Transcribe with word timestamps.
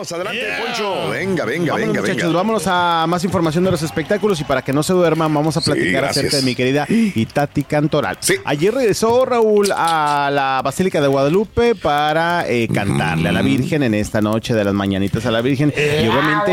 Vamos, 0.00 0.12
adelante, 0.12 0.40
Poncho. 0.64 1.10
Venga, 1.10 1.44
venga, 1.44 1.72
Vámonos, 1.74 1.88
venga, 1.88 2.00
muchachos, 2.00 2.22
venga. 2.22 2.36
vámonos 2.38 2.62
a 2.66 3.04
más 3.06 3.22
información 3.22 3.64
de 3.64 3.70
los 3.70 3.82
espectáculos 3.82 4.40
y 4.40 4.44
para 4.44 4.62
que 4.62 4.72
no 4.72 4.82
se 4.82 4.94
duerman 4.94 5.34
vamos 5.34 5.58
a 5.58 5.60
platicar 5.60 6.06
acerca 6.06 6.38
de 6.38 6.42
mi 6.42 6.54
querida 6.54 6.86
Itati 6.88 7.64
Cantoral. 7.64 8.16
Sí. 8.20 8.36
Ayer 8.46 8.72
regresó 8.72 9.26
Raúl 9.26 9.70
a 9.76 10.30
la 10.32 10.62
Basílica 10.64 11.02
de 11.02 11.06
Guadalupe 11.06 11.74
para 11.74 12.48
eh, 12.48 12.66
cantarle 12.72 13.28
a 13.28 13.32
la 13.32 13.42
Virgen 13.42 13.82
en 13.82 13.92
esta 13.92 14.22
noche 14.22 14.54
de 14.54 14.64
las 14.64 14.72
mañanitas 14.72 15.26
a 15.26 15.30
la 15.30 15.42
Virgen 15.42 15.70
y 15.76 16.08
obviamente 16.08 16.52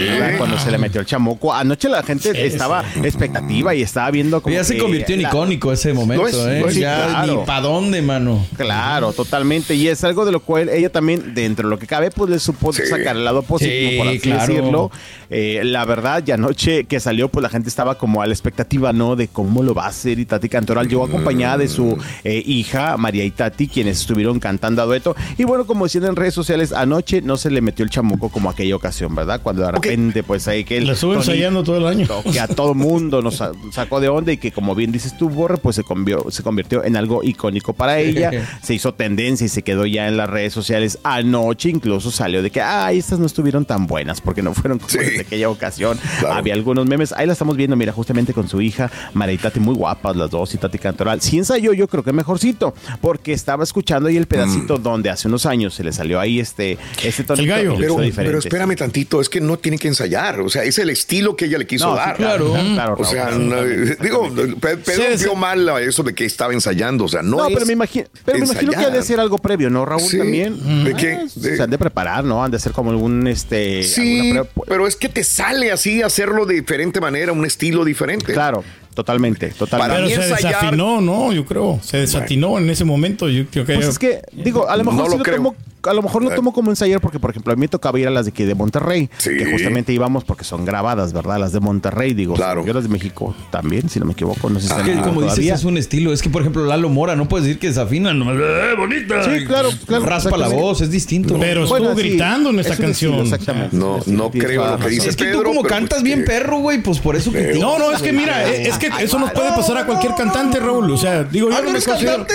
¿verdad? 0.00 0.38
cuando 0.38 0.58
se 0.58 0.72
le 0.72 0.78
metió 0.78 1.00
el 1.00 1.06
chamuco 1.06 1.54
anoche 1.54 1.88
la 1.88 2.02
gente 2.02 2.46
estaba 2.46 2.84
expectativa 3.04 3.74
y 3.76 3.82
estaba 3.82 4.10
viendo 4.10 4.42
como 4.42 4.54
Ya 4.56 4.64
se 4.64 4.76
convirtió 4.76 5.14
en 5.14 5.22
la- 5.22 5.28
icónico 5.28 5.72
ese 5.72 5.92
momento, 5.92 6.26
es, 6.26 6.34
¿eh? 6.34 6.64
es, 6.66 6.74
ya 6.74 7.06
claro. 7.08 7.40
ni 7.40 7.46
pa' 7.46 7.60
dónde, 7.60 8.02
mano. 8.02 8.44
Claro, 8.56 9.12
totalmente. 9.12 9.74
Y 9.74 9.86
es 9.88 10.02
algo 10.04 10.24
de 10.24 10.32
lo 10.32 10.40
cual 10.40 10.68
ella 10.80 10.90
también, 10.90 11.34
dentro 11.34 11.68
de 11.68 11.70
lo 11.74 11.78
que 11.78 11.86
cabe, 11.86 12.10
pues 12.10 12.30
le 12.30 12.38
supo 12.38 12.72
Sí. 12.72 12.82
sacar 12.86 13.16
el 13.16 13.24
lado 13.24 13.42
positivo, 13.42 13.90
Sí, 13.90 13.96
por 13.98 14.08
así 14.08 14.18
claro. 14.20 14.46
decirlo. 14.54 14.90
Eh, 15.30 15.60
la 15.64 15.84
verdad, 15.84 16.22
ya 16.24 16.34
anoche 16.34 16.84
que 16.84 16.98
salió, 17.00 17.28
pues 17.28 17.42
la 17.42 17.48
gente 17.48 17.68
estaba 17.68 17.96
como 17.96 18.20
a 18.22 18.26
la 18.26 18.32
expectativa, 18.32 18.92
¿no? 18.92 19.14
De 19.16 19.28
cómo 19.28 19.62
lo 19.62 19.74
va 19.74 19.84
a 19.84 19.88
hacer 19.88 20.18
Itati 20.18 20.48
Cantoral. 20.48 20.88
Llegó 20.88 21.04
acompañada 21.04 21.58
de 21.58 21.68
su 21.68 21.96
eh, 22.24 22.42
hija, 22.44 22.96
María 22.96 23.24
Itati, 23.24 23.68
quienes 23.68 24.00
estuvieron 24.00 24.40
cantando 24.40 24.82
a 24.82 24.86
dueto. 24.86 25.14
Y 25.38 25.44
bueno, 25.44 25.66
como 25.66 25.84
decían 25.84 26.04
en 26.06 26.16
redes 26.16 26.34
sociales, 26.34 26.72
anoche 26.72 27.22
no 27.22 27.36
se 27.36 27.50
le 27.50 27.60
metió 27.60 27.84
el 27.84 27.90
chamuco 27.90 28.28
como 28.30 28.50
aquella 28.50 28.74
ocasión, 28.74 29.14
¿verdad? 29.14 29.40
Cuando 29.42 29.62
de 29.62 29.72
repente, 29.72 30.22
pues 30.22 30.48
ahí 30.48 30.64
que 30.64 30.78
el 30.78 30.86
La 30.86 30.92
estuve 30.94 31.14
tonito- 31.14 31.30
ensayando 31.32 31.62
todo 31.62 31.76
el 31.78 31.86
año. 31.86 32.08
que 32.32 32.40
a 32.40 32.48
todo 32.48 32.74
mundo 32.74 33.22
nos 33.22 33.36
sa- 33.36 33.52
sacó 33.72 34.00
de 34.00 34.08
onda 34.08 34.32
y 34.32 34.36
que 34.38 34.50
como 34.52 34.74
bien 34.74 34.90
dices 34.92 35.16
tú, 35.16 35.28
Borre, 35.28 35.58
pues 35.58 35.76
se, 35.76 35.84
convió- 35.84 36.30
se 36.30 36.42
convirtió 36.42 36.84
en 36.84 36.96
algo 36.96 37.22
icónico 37.22 37.72
para 37.72 37.98
ella. 38.00 38.30
se 38.62 38.74
hizo 38.74 38.94
tendencia 38.94 39.44
y 39.44 39.48
se 39.48 39.62
quedó 39.62 39.86
ya 39.86 40.08
en 40.08 40.16
las 40.16 40.28
redes 40.28 40.52
sociales. 40.52 40.69
Anoche 41.04 41.68
incluso 41.70 42.10
salió 42.10 42.42
de 42.42 42.50
que, 42.50 42.60
ay, 42.60 42.98
estas 42.98 43.18
no 43.18 43.26
estuvieron 43.26 43.64
tan 43.64 43.86
buenas 43.86 44.20
porque 44.20 44.42
no 44.42 44.54
fueron 44.54 44.78
como 44.78 44.90
Sí. 44.90 44.98
las 44.98 45.06
de 45.10 45.20
aquella 45.20 45.48
ocasión. 45.48 45.98
Claro. 46.20 46.34
Había 46.34 46.54
algunos 46.54 46.86
memes. 46.86 47.12
Ahí 47.12 47.26
la 47.26 47.32
estamos 47.32 47.56
viendo, 47.56 47.76
mira, 47.76 47.92
justamente 47.92 48.32
con 48.32 48.48
su 48.48 48.60
hija, 48.60 48.90
María 49.14 49.34
y 49.34 49.38
Tati, 49.38 49.60
muy 49.60 49.74
guapas 49.74 50.16
las 50.16 50.30
dos, 50.30 50.54
y 50.54 50.58
Tati 50.58 50.78
Cantoral. 50.78 51.20
Sí 51.20 51.38
ensayó, 51.38 51.72
yo 51.72 51.88
creo 51.88 52.02
que 52.02 52.12
mejorcito, 52.12 52.74
porque 53.00 53.32
estaba 53.32 53.64
escuchando 53.64 54.08
ahí 54.08 54.16
el 54.16 54.26
pedacito 54.26 54.78
Mm. 54.78 54.82
donde 54.82 55.10
hace 55.10 55.28
unos 55.28 55.46
años 55.46 55.74
se 55.74 55.84
le 55.84 55.92
salió 55.92 56.20
ahí 56.20 56.40
este, 56.40 56.78
este 57.02 57.24
tonito. 57.24 57.48
gallo. 57.50 57.76
lo 57.78 57.96
Pero, 58.14 58.38
espérame 58.38 58.76
tantito, 58.76 59.20
es 59.20 59.28
que 59.28 59.40
no 59.40 59.58
tiene 59.58 59.78
que 59.78 59.88
ensayar. 59.88 60.40
O 60.40 60.48
sea, 60.48 60.64
es 60.64 60.78
el 60.78 60.90
estilo 60.90 61.36
que 61.36 61.46
ella 61.46 61.58
le 61.58 61.66
quiso 61.66 61.86
No, 61.86 61.92
sí, 61.94 61.98
dar. 61.98 62.16
claro, 62.16 62.50
Claro. 62.52 62.74
claro, 62.74 62.96
O 62.98 63.04
sea, 63.04 63.30
no, 63.30 63.56
exactamente, 63.62 64.02
digo, 64.02 64.28
Pedro 64.60 64.80
Sí, 64.84 65.18
sí. 65.18 65.24
vio 65.24 65.34
mal 65.34 65.68
a 65.68 65.80
eso 65.80 66.02
de 66.02 66.14
que 66.14 66.24
estaba 66.24 66.52
ensayando. 66.52 67.04
O 67.04 67.08
sea, 67.08 67.22
no, 67.22 67.38
No, 67.38 67.46
es 67.48 67.54
pero 67.54 67.66
me 67.66 67.72
imagino, 67.72 68.06
pero 68.24 68.38
me 68.38 68.44
imagino 68.44 68.72
que 68.72 68.78
ha 68.78 68.90
de 68.90 69.02
ser 69.02 69.20
algo 69.20 69.38
previo, 69.38 69.70
¿no, 69.70 69.84
Raúl? 69.84 70.02
Sí. 70.02 70.18
También. 70.18 70.59
¿De 70.60 70.94
qué? 70.94 71.12
Ah, 71.20 71.26
De- 71.34 71.56
Se 71.56 71.62
han 71.62 71.70
de 71.70 71.78
preparar, 71.78 72.24
¿no? 72.24 72.44
Han 72.44 72.50
de 72.50 72.58
ser 72.58 72.72
como 72.72 72.90
algún, 72.90 73.26
este... 73.26 73.82
Sí, 73.82 74.32
pero 74.66 74.86
es 74.86 74.96
que 74.96 75.08
te 75.08 75.24
sale 75.24 75.72
así 75.72 76.02
hacerlo 76.02 76.46
de 76.46 76.54
diferente 76.54 77.00
manera, 77.00 77.32
un 77.32 77.44
estilo 77.46 77.84
diferente. 77.84 78.32
Claro, 78.32 78.62
totalmente, 78.94 79.48
totalmente. 79.50 79.88
Para 79.94 80.06
Pero 80.06 80.08
se 80.22 80.28
ensayar- 80.34 80.52
desafinó, 80.60 81.00
¿no? 81.00 81.32
Yo 81.32 81.44
creo. 81.46 81.80
Se 81.82 81.96
desatinó 81.98 82.58
en 82.58 82.68
ese 82.70 82.84
momento. 82.84 83.28
Yo 83.28 83.46
creo 83.46 83.64
que. 83.64 83.74
Pues 83.74 83.86
es 83.88 83.98
que, 83.98 84.20
digo, 84.32 84.68
a 84.68 84.76
lo 84.76 84.84
mejor 84.84 85.04
No 85.04 85.08
lo 85.08 85.16
lo 85.18 85.24
creo. 85.24 85.36
tomo, 85.36 85.54
a 85.82 85.94
lo 85.94 86.02
mejor 86.02 86.22
lo 86.22 86.30
tomo 86.30 86.52
como 86.52 86.70
ensayar 86.70 87.00
porque, 87.00 87.18
por 87.18 87.30
ejemplo, 87.30 87.52
a 87.52 87.56
mí 87.56 87.60
me 87.60 87.68
tocaba 87.68 87.98
ir 87.98 88.06
a 88.06 88.10
las 88.10 88.26
de 88.26 88.30
aquí 88.30 88.44
de 88.44 88.54
Monterrey, 88.54 89.08
Sí. 89.18 89.30
que 89.36 89.50
justamente 89.50 89.92
íbamos 89.92 90.24
porque 90.24 90.44
son 90.44 90.64
grabadas, 90.64 91.12
¿verdad? 91.12 91.38
Las 91.38 91.52
de 91.52 91.60
Monterrey, 91.60 92.14
digo. 92.14 92.34
Claro. 92.34 92.64
Yo 92.64 92.72
las 92.72 92.82
de 92.84 92.88
México 92.88 93.34
también, 93.50 93.88
si 93.88 93.98
no 94.00 94.06
me 94.06 94.12
equivoco, 94.12 94.48
no 94.50 94.60
sé 94.60 94.66
si 94.68 94.72
Es 94.72 94.78
están 94.78 94.96
que, 94.96 95.00
como 95.02 95.20
dices, 95.22 95.34
todavía. 95.36 95.54
es 95.54 95.64
un 95.64 95.76
estilo. 95.78 96.12
Es 96.12 96.22
que, 96.22 96.30
por 96.30 96.42
ejemplo, 96.42 96.64
Lalo 96.66 96.88
Mora, 96.88 97.16
no 97.16 97.28
puedes 97.28 97.46
decir 97.46 97.58
que 97.60 97.68
desafina. 97.68 98.12
nomás, 98.14 98.36
¡eh, 98.38 98.74
bonita! 98.76 99.22
Sí, 99.24 99.44
claro, 99.46 99.70
claro, 99.86 100.04
Raspa 100.06 100.36
la 100.36 100.48
voz, 100.48 100.80
es 100.80 100.90
distinto. 100.90 101.36
Pero 101.38 101.66
Bueno, 101.66 101.86
estuvo 101.90 102.00
sí, 102.02 102.08
gritando 102.08 102.50
en 102.50 102.58
esta 102.60 102.72
es 102.74 102.78
un 102.80 102.84
estilo, 102.86 103.12
canción. 103.16 103.34
exactamente. 103.34 103.76
No, 103.76 104.00
Sí, 104.02 104.10
no 104.12 104.30
creo 104.30 104.66
lo 104.70 104.78
que 104.78 104.88
dices, 104.88 105.08
es 105.08 105.16
que 105.16 105.24
Pedro, 105.24 105.38
tú 105.40 105.44
como 105.44 105.62
pero 105.62 105.74
cantas 105.74 105.98
pues 105.98 106.02
bien 106.02 106.20
que- 106.20 106.26
perro, 106.26 106.58
güey, 106.58 106.82
pues 106.82 106.98
por 106.98 107.16
eso 107.16 107.30
critico. 107.32 107.58
No, 107.60 107.78
no, 107.78 107.92
es 107.92 108.02
que 108.02 108.12
mira, 108.12 108.46
es 108.48 108.76
que 108.78 108.90
eso 109.00 109.18
nos 109.18 109.30
puede 109.32 109.50
pasar 109.50 109.76
a 109.78 109.86
cualquier 109.86 110.14
cantante, 110.14 110.58
Raúl. 110.60 110.90
O 110.90 110.96
sea, 110.96 111.24
digo, 111.24 111.48
yo 111.50 111.54
Ah, 111.56 111.58
no 111.60 111.64
no 111.66 111.70
me 111.72 111.78
eres 111.78 111.86
considero. 111.88 112.26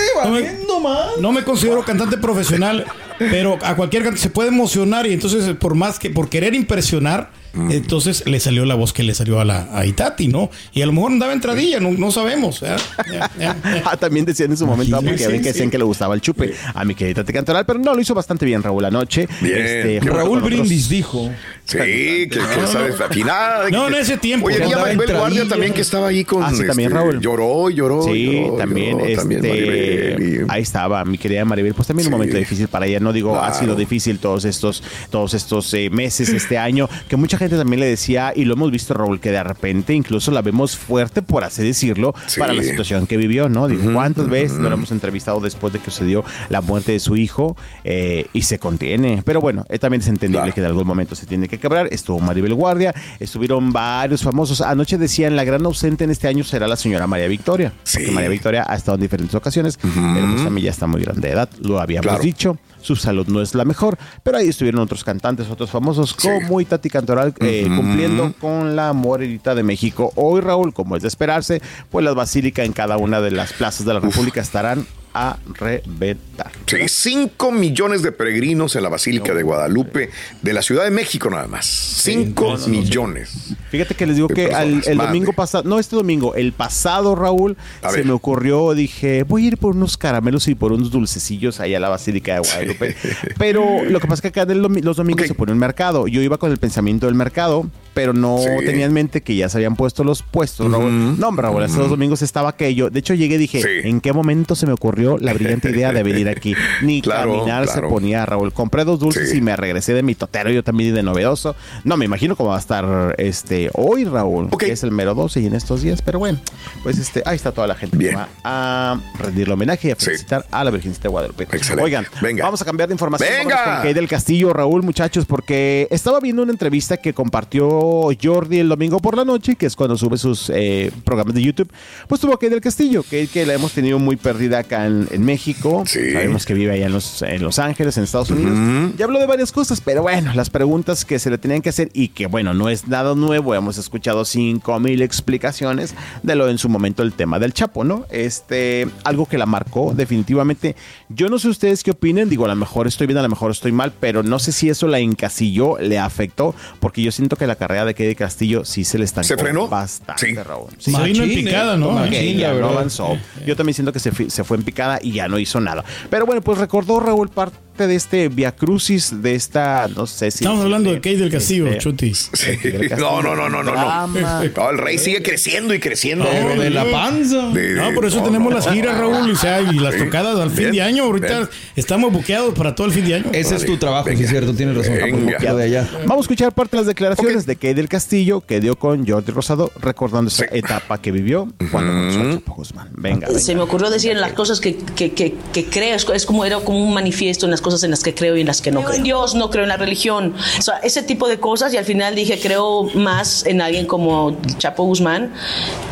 no. 0.66 1.20
No 1.20 1.32
me 1.32 1.42
considero 1.44 1.82
cantante 1.82 2.16
profesional, 2.18 2.84
pero 3.18 3.58
a 3.62 3.74
cualquier 3.76 4.16
se 4.18 4.30
puede 4.30 4.48
emocionar 4.48 5.06
y 5.06 5.12
entonces 5.12 5.54
por 5.56 5.74
más 5.74 5.98
que 5.98 6.10
por 6.10 6.28
querer 6.28 6.54
impresionar, 6.54 7.30
entonces 7.70 8.24
le 8.26 8.40
salió 8.40 8.64
la 8.64 8.74
voz 8.74 8.92
que 8.92 9.02
le 9.02 9.14
salió 9.14 9.40
a 9.40 9.44
la 9.44 9.68
a 9.72 9.86
Itati, 9.86 10.28
¿no? 10.28 10.50
Y 10.72 10.82
a 10.82 10.86
lo 10.86 10.92
mejor 10.92 11.12
andaba 11.12 11.32
entradilla, 11.32 11.80
no, 11.80 11.90
no 11.92 12.10
sabemos. 12.10 12.62
¿eh? 12.62 12.76
Ya, 13.12 13.30
ya, 13.38 13.56
ya. 13.64 13.82
Ah, 13.86 13.96
también 13.96 14.24
decían 14.26 14.50
en 14.50 14.56
su 14.56 14.66
momento, 14.66 14.96
porque 15.00 15.18
Sí, 15.18 15.26
ven 15.26 15.36
que 15.38 15.44
sí. 15.44 15.52
decían 15.52 15.70
que 15.70 15.78
le 15.78 15.84
gustaba 15.84 16.14
el 16.14 16.20
chupe 16.20 16.54
a 16.74 16.84
mi 16.84 16.94
querida 16.94 17.16
Tati 17.22 17.32
Cantoral, 17.32 17.64
pero 17.66 17.78
no, 17.78 17.94
lo 17.94 18.00
hizo 18.00 18.14
bastante 18.14 18.44
bien 18.46 18.62
Raúl 18.62 18.84
anoche. 18.84 19.28
Bien. 19.40 19.58
Este, 19.58 20.00
Raúl 20.00 20.40
Brindis 20.40 20.88
dijo. 20.88 21.30
Sí, 21.64 21.78
que, 21.78 22.28
que 22.30 22.66
sabe 22.66 22.90
desafinar. 22.92 23.70
No, 23.72 23.88
en 23.88 23.94
ese 23.94 24.16
tiempo, 24.16 24.46
Oye, 24.46 24.56
que 24.58 24.66
vi 24.66 24.72
a 24.72 24.76
andaba 24.76 24.94
Maribel. 24.94 25.16
Guardia 25.16 25.48
también 25.48 25.72
que 25.72 25.80
estaba 25.80 26.08
ahí 26.08 26.24
con. 26.24 26.42
Ah, 26.42 26.50
sí, 26.54 26.66
también, 26.66 26.88
este, 26.88 26.98
Raúl. 27.00 27.20
Lloró, 27.20 27.70
lloró. 27.70 28.02
Sí, 28.02 28.42
lloró, 28.42 28.56
también, 28.56 28.98
lloró, 28.98 29.06
este, 29.06 30.16
y- 30.20 30.44
ahí 30.48 30.62
estaba 30.62 31.04
mi 31.04 31.18
querida 31.18 31.44
Maribel, 31.44 31.74
pues 31.74 31.88
también 31.88 32.06
un 32.08 32.12
momento 32.12 32.36
difícil 32.36 32.68
para 32.68 32.86
ella, 32.86 33.00
no 33.00 33.12
digo, 33.12 33.38
ha 33.38 33.52
sido 33.54 33.74
difícil 33.74 34.18
todos 34.18 34.44
estos, 34.44 34.82
todos 35.10 35.34
estos 35.34 35.72
eh, 35.74 35.90
meses, 35.90 36.28
este 36.30 36.58
año, 36.58 36.88
que 37.08 37.16
mucha 37.16 37.38
gente 37.38 37.45
también 37.48 37.80
le 37.80 37.86
decía, 37.86 38.32
y 38.34 38.44
lo 38.44 38.54
hemos 38.54 38.70
visto 38.72 38.94
Raúl, 38.94 39.20
que 39.20 39.30
de 39.30 39.42
repente 39.44 39.94
incluso 39.94 40.30
la 40.32 40.42
vemos 40.42 40.76
fuerte, 40.76 41.22
por 41.22 41.44
así 41.44 41.62
decirlo, 41.62 42.14
Sí. 42.26 42.40
para 42.40 42.52
la 42.52 42.62
situación 42.62 43.06
que 43.06 43.16
vivió, 43.16 43.48
¿no? 43.48 43.68
Digo, 43.68 43.92
¿cuántas 43.92 44.28
veces 44.28 44.58
no 44.58 44.68
la 44.68 44.74
hemos 44.74 44.90
entrevistado 44.90 45.38
después 45.40 45.72
de 45.72 45.78
que 45.78 45.90
sucedió 45.90 46.24
la 46.48 46.60
muerte 46.60 46.92
de 46.92 47.00
su 47.00 47.16
hijo 47.16 47.56
eh, 47.84 48.26
y 48.32 48.42
se 48.42 48.58
contiene? 48.58 49.22
Pero 49.24 49.40
bueno, 49.40 49.64
eh, 49.68 49.78
también 49.78 50.00
es 50.00 50.08
entendible 50.08 50.40
Claro. 50.40 50.54
que 50.54 50.60
en 50.60 50.66
algún 50.66 50.86
momento 50.86 51.14
se 51.14 51.26
tiene 51.26 51.48
que 51.48 51.58
quebrar, 51.58 51.88
estuvo 51.90 52.18
Maribel 52.20 52.54
Guardia, 52.54 52.94
estuvieron 53.20 53.72
varios 53.72 54.22
famosos, 54.22 54.60
anoche 54.60 54.98
decían, 54.98 55.36
la 55.36 55.44
gran 55.44 55.64
ausente 55.66 56.04
en 56.04 56.10
este 56.10 56.28
año 56.28 56.42
será 56.44 56.66
la 56.66 56.76
señora 56.76 57.06
María 57.06 57.28
Victoria, 57.28 57.72
Sí. 57.84 57.98
porque 57.98 58.12
María 58.12 58.28
Victoria 58.30 58.64
ha 58.68 58.74
estado 58.76 58.96
en 58.96 59.02
diferentes 59.02 59.34
ocasiones, 59.34 59.78
pero 59.82 59.92
pues 60.30 60.44
también 60.44 60.64
ya 60.64 60.70
está 60.70 60.86
muy 60.86 61.02
grande 61.02 61.28
de 61.28 61.34
edad, 61.34 61.48
lo 61.60 61.80
habíamos 61.80 62.06
Claro. 62.06 62.22
dicho. 62.22 62.58
Su 62.86 62.94
salud 62.94 63.26
no 63.26 63.42
es 63.42 63.52
la 63.56 63.64
mejor, 63.64 63.98
pero 64.22 64.38
ahí 64.38 64.46
estuvieron 64.46 64.80
otros 64.80 65.02
cantantes, 65.02 65.50
otros 65.50 65.70
famosos, 65.70 66.14
como 66.14 66.60
Itati 66.60 66.88
Cantoral, 66.88 67.34
eh, 67.40 67.64
cumpliendo 67.66 68.32
con 68.40 68.76
la 68.76 68.92
morenita 68.92 69.56
de 69.56 69.64
México. 69.64 70.12
Hoy, 70.14 70.40
Raúl, 70.40 70.72
como 70.72 70.94
es 70.94 71.02
de 71.02 71.08
esperarse, 71.08 71.60
pues 71.90 72.04
las 72.04 72.14
basílicas 72.14 72.64
en 72.64 72.72
cada 72.72 72.96
una 72.96 73.20
de 73.20 73.32
las 73.32 73.52
plazas 73.54 73.86
de 73.86 73.92
la 73.92 73.98
República 73.98 74.40
estarán 74.40 74.86
a 75.18 75.38
reventar. 75.54 76.52
Sí, 76.66 76.76
5 76.88 77.50
millones 77.52 78.02
de 78.02 78.12
peregrinos 78.12 78.76
en 78.76 78.82
la 78.82 78.88
Basílica 78.90 79.32
de 79.34 79.42
Guadalupe 79.42 80.10
de 80.42 80.52
la 80.52 80.60
Ciudad 80.62 80.84
de 80.84 80.90
México 80.90 81.30
nada 81.30 81.46
más. 81.46 81.64
5 81.66 82.58
millones. 82.68 83.54
Fíjate 83.70 83.94
que 83.94 84.06
les 84.06 84.16
digo 84.16 84.28
De 84.28 84.34
que 84.34 84.54
al- 84.54 84.82
el 84.86 84.96
madre. 84.96 85.08
domingo 85.08 85.32
pasado, 85.32 85.64
no 85.68 85.78
este 85.78 85.96
domingo, 85.96 86.34
el 86.34 86.52
pasado, 86.52 87.14
Raúl, 87.14 87.56
A 87.82 87.90
se 87.90 87.98
ver. 87.98 88.06
me 88.06 88.12
ocurrió, 88.12 88.74
dije, 88.74 89.22
voy 89.22 89.44
a 89.44 89.48
ir 89.48 89.56
por 89.58 89.74
unos 89.74 89.96
caramelos 89.96 90.48
y 90.48 90.54
por 90.54 90.72
unos 90.72 90.90
dulcecillos 90.90 91.60
allá 91.60 91.78
a 91.78 91.80
la 91.80 91.88
Basílica 91.88 92.34
de 92.34 92.40
Guadalupe. 92.40 92.96
Pero 93.38 93.84
lo 93.84 94.00
que 94.00 94.06
pasa 94.06 94.16
es 94.16 94.20
que 94.22 94.28
acá 94.40 94.42
el 94.52 94.60
los 94.60 94.96
domingos 94.96 95.26
se 95.26 95.34
pone 95.34 95.52
un 95.52 95.58
mercado. 95.58 96.06
Yo 96.08 96.20
iba 96.20 96.38
con 96.38 96.50
el 96.52 96.58
pensamiento 96.58 97.06
del 97.06 97.14
mercado. 97.14 97.68
Pero 97.96 98.12
no 98.12 98.36
Sí. 98.36 98.48
tenía 98.66 98.84
en 98.84 98.92
mente 98.92 99.22
que 99.22 99.34
ya 99.34 99.48
se 99.48 99.56
habían 99.56 99.74
puesto 99.74 100.04
los 100.04 100.22
puestos, 100.22 100.70
Raúl. 100.70 101.18
No, 101.18 101.28
hombre, 101.28 101.44
Raúl, 101.44 101.62
hace 101.62 101.78
dos 101.78 101.88
domingos 101.88 102.20
estaba 102.20 102.50
aquello. 102.50 102.90
De 102.90 102.98
hecho, 103.00 103.14
llegué 103.14 103.36
y 103.36 103.38
dije, 103.38 103.62
Sí. 103.62 103.88
¿en 103.88 104.02
qué 104.02 104.12
momento 104.12 104.54
se 104.54 104.66
me 104.66 104.74
ocurrió 104.74 105.16
la 105.18 105.32
brillante 105.32 105.70
idea 105.70 105.92
de 105.94 106.02
venir 106.02 106.28
aquí? 106.28 106.54
Ni 106.82 107.00
Claro, 107.06 107.32
caminar 107.38 107.64
claro. 107.64 107.88
se 107.88 107.88
ponía, 107.94 108.26
Raúl. 108.26 108.52
Compré 108.52 108.84
dos 108.84 109.00
dulces 109.00 109.30
Sí. 109.30 109.38
y 109.38 109.40
me 109.40 109.56
regresé 109.56 109.94
de 109.94 110.02
mi 110.02 110.14
totero, 110.14 110.50
yo 110.50 110.62
también 110.62 110.90
y 110.90 110.92
de 110.92 111.02
novedoso. 111.02 111.56
No, 111.84 111.96
me 111.96 112.04
imagino 112.04 112.36
cómo 112.36 112.50
va 112.50 112.56
a 112.56 112.60
estar 112.60 113.14
este 113.16 113.70
hoy, 113.72 114.04
Raúl, 114.04 114.50
que 114.58 114.72
es 114.72 114.82
el 114.82 114.90
mero 114.90 115.14
12 115.14 115.40
y 115.40 115.46
en 115.46 115.54
estos 115.54 115.80
días, 115.80 116.02
pero 116.02 116.18
bueno, 116.18 116.38
pues 116.82 116.98
este, 116.98 117.22
ahí 117.24 117.36
está 117.36 117.50
toda 117.52 117.66
la 117.66 117.76
gente 117.76 117.96
Bien. 117.96 118.10
que 118.12 118.16
va 118.18 118.28
a 118.44 119.00
rendirle 119.18 119.54
homenaje 119.54 119.88
y 119.88 119.90
a 119.92 119.96
felicitar 119.96 120.44
a 120.50 120.62
la 120.64 120.70
Virgencita 120.70 121.04
de 121.04 121.08
Guadalupe. 121.08 121.44
Excelente. 121.44 121.82
Oigan, 121.82 122.06
Venga. 122.20 122.44
vamos 122.44 122.60
a 122.60 122.64
cambiar 122.66 122.88
de 122.90 122.94
información. 122.94 123.28
Venga. 123.38 123.64
Con 123.76 123.82
Kay 123.84 123.94
del 123.94 124.06
Castillo, 124.08 124.52
Raúl, 124.52 124.82
muchachos, 124.82 125.24
porque 125.24 125.88
estaba 125.90 126.20
viendo 126.20 126.42
una 126.42 126.52
entrevista 126.52 126.98
que 126.98 127.14
compartió 127.14 127.85
Jordi 128.22 128.58
el 128.58 128.68
domingo 128.68 128.98
por 129.00 129.16
la 129.16 129.24
noche, 129.24 129.56
que 129.56 129.66
es 129.66 129.76
cuando 129.76 129.96
sube 129.96 130.18
sus 130.18 130.50
eh, 130.54 130.90
programas 131.04 131.34
de 131.34 131.42
YouTube. 131.42 131.70
Pues 132.08 132.20
tuvo 132.20 132.38
Kay 132.38 132.50
del 132.50 132.60
Castillo, 132.60 133.02
que, 133.02 133.26
que 133.26 133.44
la 133.46 133.54
hemos 133.54 133.72
tenido 133.72 133.98
muy 133.98 134.16
perdida 134.16 134.60
acá 134.60 134.86
en, 134.86 135.08
en 135.10 135.24
México. 135.24 135.84
Sí. 135.86 136.12
Sabemos 136.12 136.46
que 136.46 136.54
vive 136.54 136.72
allá 136.72 136.86
en 136.86 136.92
Los, 136.92 137.22
en 137.22 137.42
Los 137.42 137.58
Ángeles, 137.58 137.96
en 137.96 138.04
Estados 138.04 138.30
Unidos. 138.30 138.94
Ya 138.96 139.04
habló 139.04 139.18
de 139.18 139.26
varias 139.26 139.52
cosas, 139.52 139.80
pero 139.80 140.02
bueno, 140.02 140.32
las 140.34 140.50
preguntas 140.50 141.04
que 141.04 141.18
se 141.18 141.30
le 141.30 141.38
tenían 141.38 141.62
que 141.62 141.68
hacer 141.68 141.90
y 141.92 142.08
que, 142.08 142.26
bueno, 142.26 142.54
no 142.54 142.68
es 142.68 142.88
nada 142.88 143.14
nuevo. 143.14 143.54
Hemos 143.54 143.78
escuchado 143.78 144.24
cinco 144.24 144.78
mil 144.80 145.02
explicaciones 145.02 145.94
de 146.22 146.34
lo 146.34 146.48
en 146.48 146.58
su 146.58 146.68
momento 146.68 147.02
el 147.02 147.12
tema 147.12 147.38
del 147.38 147.52
Chapo, 147.52 147.84
¿no? 147.84 148.06
Este, 148.10 148.88
algo 149.04 149.26
que 149.26 149.36
la 149.36 149.46
marcó 149.46 149.92
definitivamente. 149.94 150.76
Yo 151.08 151.28
no 151.28 151.38
sé 151.38 151.48
ustedes 151.48 151.82
qué 151.82 151.90
opinen, 151.90 152.28
digo, 152.28 152.44
a 152.46 152.48
lo 152.48 152.56
mejor 152.56 152.86
estoy 152.86 153.06
bien, 153.06 153.18
a 153.18 153.22
lo 153.22 153.28
mejor 153.28 153.50
estoy 153.50 153.72
mal, 153.72 153.92
pero 153.98 154.22
no 154.22 154.38
sé 154.38 154.52
si 154.52 154.70
eso 154.70 154.86
la 154.86 154.98
encasilló, 154.98 155.78
le 155.78 155.98
afectó, 155.98 156.54
porque 156.80 157.02
yo 157.02 157.12
siento 157.12 157.36
que 157.36 157.46
la 157.46 157.56
carrera 157.56 157.75
de 157.84 157.94
Kedy 157.94 158.14
Castillo 158.14 158.64
sí 158.64 158.84
se 158.84 158.98
le 158.98 159.04
estancó 159.04 159.26
¿Se 159.28 159.36
frenó? 159.36 159.68
bastante, 159.68 160.26
Sí. 160.26 160.34
Raúl. 160.34 160.68
Se 160.78 160.90
vino 161.02 161.24
en 161.24 161.28
picada, 161.34 161.76
¿no? 161.76 161.90
machín, 161.92 162.38
ya 162.38 162.52
no 162.54 162.68
avanzó. 162.68 163.18
Yo 163.46 163.56
también 163.56 163.74
siento 163.74 163.92
que 163.92 163.98
se, 164.00 164.30
se 164.30 164.44
fue 164.44 164.56
en 164.56 164.62
picada 164.62 164.98
y 165.02 165.12
ya 165.12 165.28
no 165.28 165.38
hizo 165.38 165.60
nada. 165.60 165.84
Pero 166.10 166.26
bueno, 166.26 166.40
pues 166.42 166.58
recordó 166.58 167.00
Raúl 167.00 167.28
parte 167.28 167.56
de 167.86 167.94
este 167.96 168.28
Via 168.28 168.52
Crucis, 168.52 169.22
de 169.22 169.34
esta, 169.34 169.88
no 169.94 170.06
sé 170.06 170.30
si. 170.30 170.44
Estamos 170.44 170.62
hablando 170.64 170.90
de 170.90 170.96
Kate 170.96 171.16
del 171.16 171.30
Castillo, 171.30 171.66
este, 171.66 171.78
Chutis. 171.78 172.30
Castillo, 172.30 172.78
No, 172.98 173.22
no, 173.22 173.34
no, 173.36 173.48
no, 173.48 173.62
no, 173.62 173.72
no. 173.74 174.06
No, 174.56 174.70
el 174.70 174.78
rey 174.78 174.98
sigue 174.98 175.22
creciendo 175.22 175.74
y 175.74 175.80
creciendo. 175.80 176.26
Pero 176.30 176.60
de 176.60 176.70
la 176.70 176.84
panza. 176.90 177.48
De- 177.50 177.74
No, 177.74 177.92
por 177.94 178.06
eso 178.06 178.18
no, 178.18 178.24
tenemos 178.24 178.50
no. 178.50 178.56
las 178.58 178.68
giras, 178.70 178.96
Raúl, 178.98 179.28
y 179.28 179.78
las 179.80 179.94
Sí. 179.94 180.00
tocadas 180.04 180.38
al 180.38 180.50
fin 180.50 180.70
Bien, 180.70 180.72
de 180.72 180.82
año. 180.82 181.04
Ahorita 181.04 181.26
bien. 181.38 181.48
estamos 181.76 182.12
buqueados 182.12 182.54
para 182.54 182.74
todo 182.74 182.86
el 182.86 182.92
fin 182.92 183.04
de 183.04 183.14
año. 183.14 183.26
Ese 183.32 183.56
es 183.56 183.66
tu 183.66 183.76
trabajo, 183.76 184.08
es 184.08 184.28
cierto, 184.28 184.54
tienes 184.54 184.76
razón. 184.76 184.94
Venga. 184.94 185.38
Lo 185.40 185.56
de 185.56 185.64
allá. 185.64 185.88
Vamos 186.06 186.18
a 186.18 186.20
escuchar 186.22 186.52
parte 186.52 186.76
de 186.76 186.82
las 186.82 186.86
declaraciones 186.86 187.46
de 187.46 187.56
Kay 187.56 187.74
del 187.74 187.88
Castillo 187.88 188.40
que 188.40 188.60
dio 188.60 188.76
con 188.78 189.06
Jordi 189.06 189.32
Rosado, 189.32 189.72
recordando 189.80 190.28
esa 190.28 190.44
Sí. 190.44 190.48
etapa 190.58 191.00
que 191.00 191.10
vivió 191.12 191.48
cuando 191.70 191.92
conoció 191.92 192.20
a 192.22 192.32
Chapo 192.34 192.54
Guzmán. 192.54 192.88
Venga, 192.92 193.26
Se 193.38 193.54
me 193.54 193.62
ocurrió 193.62 193.90
decir 193.90 194.12
en 194.12 194.20
las 194.20 194.32
cosas 194.32 194.60
que, 194.60 194.76
que, 194.76 195.12
que, 195.12 195.34
que 195.52 195.64
creo, 195.66 195.96
es, 195.96 196.06
es 196.14 196.26
como 196.26 196.44
era 196.44 196.58
como 196.60 196.82
un 196.84 196.92
manifiesto 196.94 197.46
en 197.46 197.50
las 197.50 197.60
cosas 197.66 197.82
en 197.82 197.90
las 197.90 198.02
que 198.04 198.14
creo 198.14 198.36
y 198.36 198.42
en 198.42 198.46
las 198.46 198.60
que 198.60 198.70
no 198.70 198.82
creo. 198.82 198.94
En 198.96 199.02
Dios, 199.02 199.34
no 199.34 199.50
creo 199.50 199.64
en 199.64 199.68
la 199.70 199.76
religión. 199.76 200.34
O 200.58 200.62
sea, 200.62 200.76
ese 200.84 201.02
tipo 201.02 201.26
de 201.28 201.40
cosas 201.40 201.74
y 201.74 201.76
al 201.76 201.84
final 201.84 202.14
dije, 202.14 202.38
creo 202.40 202.84
más 202.94 203.44
en 203.44 203.60
alguien 203.60 203.86
como 203.86 204.36
Chapo 204.58 204.84
Guzmán 204.84 205.32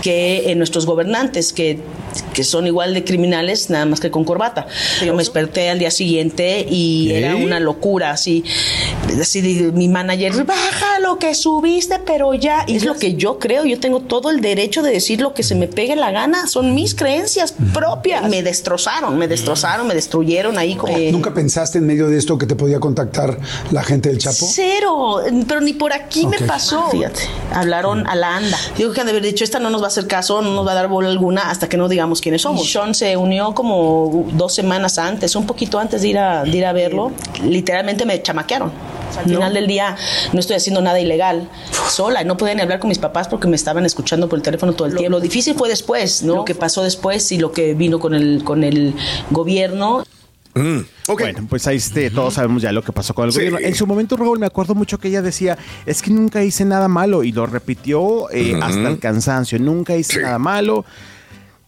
que 0.03 0.50
en 0.53 0.59
nuestros 0.59 0.87
gobernantes, 0.87 1.53
que, 1.53 1.81
que 2.32 2.44
son 2.44 2.67
igual 2.69 2.94
de 2.94 3.03
criminales, 3.03 3.71
nada 3.71 3.87
más 3.87 3.99
que 3.99 4.11
con 4.12 4.23
corbata. 4.25 4.67
Yo 5.05 5.12
me 5.15 5.19
desperté 5.23 5.69
al 5.71 5.79
día 5.81 5.91
siguiente 5.91 6.65
y 6.71 7.11
¿Eh? 7.11 7.19
era 7.19 7.35
una 7.37 7.59
locura, 7.59 8.11
así, 8.12 8.44
así 9.20 9.41
de- 9.41 9.73
mi 9.73 9.88
manager, 9.88 10.44
baja 10.44 11.00
lo 11.00 11.19
que 11.19 11.35
subiste, 11.35 11.99
pero 12.06 12.35
ya, 12.35 12.65
y 12.69 12.77
es 12.77 12.85
lo 12.85 12.94
que 12.94 13.15
yo 13.15 13.38
creo, 13.38 13.65
yo 13.65 13.81
tengo 13.81 14.00
todo 14.00 14.31
el 14.31 14.41
derecho 14.41 14.82
de 14.82 14.93
decir 14.93 15.20
lo 15.20 15.35
que 15.35 15.43
se 15.43 15.55
me 15.55 15.67
pegue 15.69 15.97
la 15.97 16.11
gana, 16.12 16.47
son 16.47 16.75
mis 16.75 16.94
creencias 16.94 17.55
propias. 17.73 18.29
Me 18.29 18.43
destrozaron, 18.43 19.17
me 19.19 19.27
destrozaron, 19.27 19.87
me 19.87 19.94
destruyeron 19.94 20.59
ahí 20.59 20.75
como... 20.77 20.97
eh, 20.97 21.11
¿Nunca 21.11 21.32
pensaste 21.32 21.64
en 21.75 21.87
medio 21.87 22.09
de 22.09 22.19
esto 22.19 22.39
que 22.39 22.47
te 22.47 22.55
podía 22.55 22.81
contactar 22.81 23.39
la 23.71 23.83
gente 23.83 24.09
del 24.09 24.19
Chapo? 24.19 24.47
Cero, 24.51 25.19
pero 25.49 25.61
ni 25.61 25.73
por 25.73 25.93
aquí 25.93 26.27
me 26.27 26.39
pasó. 26.39 26.89
Fíjate, 26.91 27.23
hablaron 27.53 28.07
a 28.07 28.15
la 28.15 28.37
anda. 28.37 28.59
Digo 28.77 28.93
que 28.93 29.01
han 29.01 29.07
de 29.07 29.13
haber 29.13 29.23
dicho, 29.23 29.45
esta 29.45 29.59
no 29.59 29.71
nos 29.71 29.81
va 29.81 29.87
a 29.87 29.89
hacer 29.89 30.07
caso, 30.07 30.43
no 30.43 30.55
nos 30.55 30.67
va 30.67 30.73
a 30.73 30.75
dar 30.75 30.89
bola 30.89 31.09
alguna 31.09 31.51
hasta 31.51 31.69
que 31.69 31.77
no 31.77 31.89
digamos 31.89 32.21
quiénes 32.21 32.43
somos. 32.43 32.71
Sean 32.71 32.95
se 32.95 33.17
unió 33.17 33.55
como 33.55 34.27
dos 34.33 34.55
semanas 34.55 34.99
antes, 34.99 35.35
un 35.37 35.47
poquito 35.47 35.79
antes 35.79 36.03
de 36.03 36.09
ir 36.09 36.19
a, 36.19 36.45
de 36.45 36.57
ir 36.57 36.67
a 36.67 36.73
verlo. 36.73 37.13
Literalmente 37.43 38.05
me 38.05 38.21
chamaquearon. 38.23 38.73
Al 39.19 39.27
final 39.27 39.55
del 39.55 39.67
día 39.69 39.97
no 40.33 40.41
estoy 40.41 40.57
haciendo 40.57 40.81
nada 40.81 40.99
ilegal, 40.99 41.49
sola, 41.89 42.23
y 42.23 42.25
no 42.25 42.37
podía 42.37 42.55
ni 42.55 42.63
hablar 42.63 42.81
con 42.81 42.89
mis 42.89 42.99
papás 42.99 43.29
porque 43.29 43.47
me 43.47 43.55
estaban 43.55 43.87
escuchando 43.87 44.29
por 44.29 44.39
el 44.39 44.43
teléfono 44.43 44.73
todo 44.73 44.89
el 44.89 44.97
tiempo. 44.97 45.19
Lo 45.19 45.21
difícil 45.21 45.55
fue 45.55 45.69
después, 45.69 46.25
¿no? 46.25 46.37
Lo 46.37 46.45
que 46.45 46.57
pasó 46.57 46.83
después 46.83 47.31
y 47.31 47.39
lo 47.39 47.53
que 47.53 47.75
vino 47.75 48.01
con 48.01 48.15
el, 48.15 48.43
con 48.43 48.65
el 48.65 48.95
gobierno. 49.31 50.05
Mm. 50.55 50.79
Bueno, 51.09 51.47
pues 51.49 51.67
ahí 51.67 51.77
este, 51.77 52.11
todos 52.11 52.35
sabemos 52.35 52.62
ya 52.62 52.71
lo 52.73 52.83
que 52.83 52.93
pasó 52.93 53.12
con 53.15 53.27
el 53.27 53.33
Sí. 53.33 53.39
gobierno. 53.39 53.59
En 53.59 53.75
su 53.75 53.87
momento, 53.87 54.17
Raúl, 54.17 54.39
me 54.39 54.47
acuerdo 54.47 54.75
mucho 54.75 54.99
que 54.99 55.09
ella 55.09 55.21
decía, 55.23 55.59
es 55.85 56.01
que 56.01 56.11
nunca 56.11 56.43
hice 56.45 56.65
nada 56.65 56.87
malo 56.89 57.25
y 57.25 57.33
lo 57.33 57.47
repitió 57.47 58.31
eh, 58.31 58.59
hasta 58.62 58.89
el 58.89 58.99
cansancio, 58.99 59.59
nunca 59.59 59.97
hice 59.97 60.15
Sí. 60.15 60.19
nada 60.21 60.39
malo. 60.39 60.85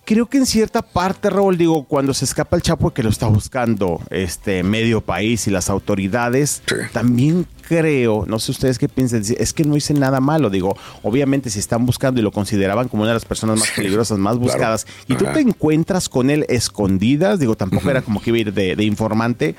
Creo 0.07 0.27
que 0.27 0.39
en 0.39 0.47
cierta 0.47 0.83
parte, 0.83 1.29
Raúl, 1.31 1.59
digo, 1.59 1.83
cuando 1.85 2.15
se 2.15 2.25
escapa 2.25 2.55
el 2.57 2.63
Chapo 2.63 2.95
que 2.95 3.03
lo 3.03 3.09
está 3.11 3.27
buscando 3.27 4.01
este 4.11 4.63
medio 4.63 5.01
país 5.01 5.47
y 5.49 5.51
las 5.51 5.69
autoridades, 5.69 6.63
Sí. 6.67 6.77
también 6.93 7.45
creo, 7.69 8.25
no 8.29 8.39
sé 8.39 8.53
ustedes 8.53 8.79
qué 8.79 8.89
piensan, 8.89 9.23
es 9.37 9.53
que 9.53 9.65
no 9.65 9.77
hice 9.77 9.93
nada 9.95 10.21
malo, 10.21 10.49
digo, 10.49 10.77
obviamente 11.03 11.51
si 11.51 11.59
están 11.59 11.85
buscando 11.85 12.21
y 12.21 12.23
lo 12.23 12.31
consideraban 12.31 12.87
como 12.89 13.03
una 13.03 13.11
de 13.11 13.17
las 13.17 13.25
personas 13.25 13.59
más 13.59 13.71
peligrosas, 13.73 14.17
más 14.19 14.35
claro. 14.37 14.45
buscadas, 14.53 14.87
y 15.09 15.17
tú 15.17 15.25
te 15.35 15.41
encuentras 15.41 16.09
con 16.09 16.31
él 16.31 16.47
escondidas, 16.49 17.41
digo, 17.41 17.57
tampoco 17.57 17.91
era 17.91 18.03
como 18.03 18.21
que 18.23 18.31
iba 18.31 18.37
a 18.37 18.41
ir 18.43 18.53
de, 18.55 18.77
de 18.77 18.85
informante, 18.85 19.57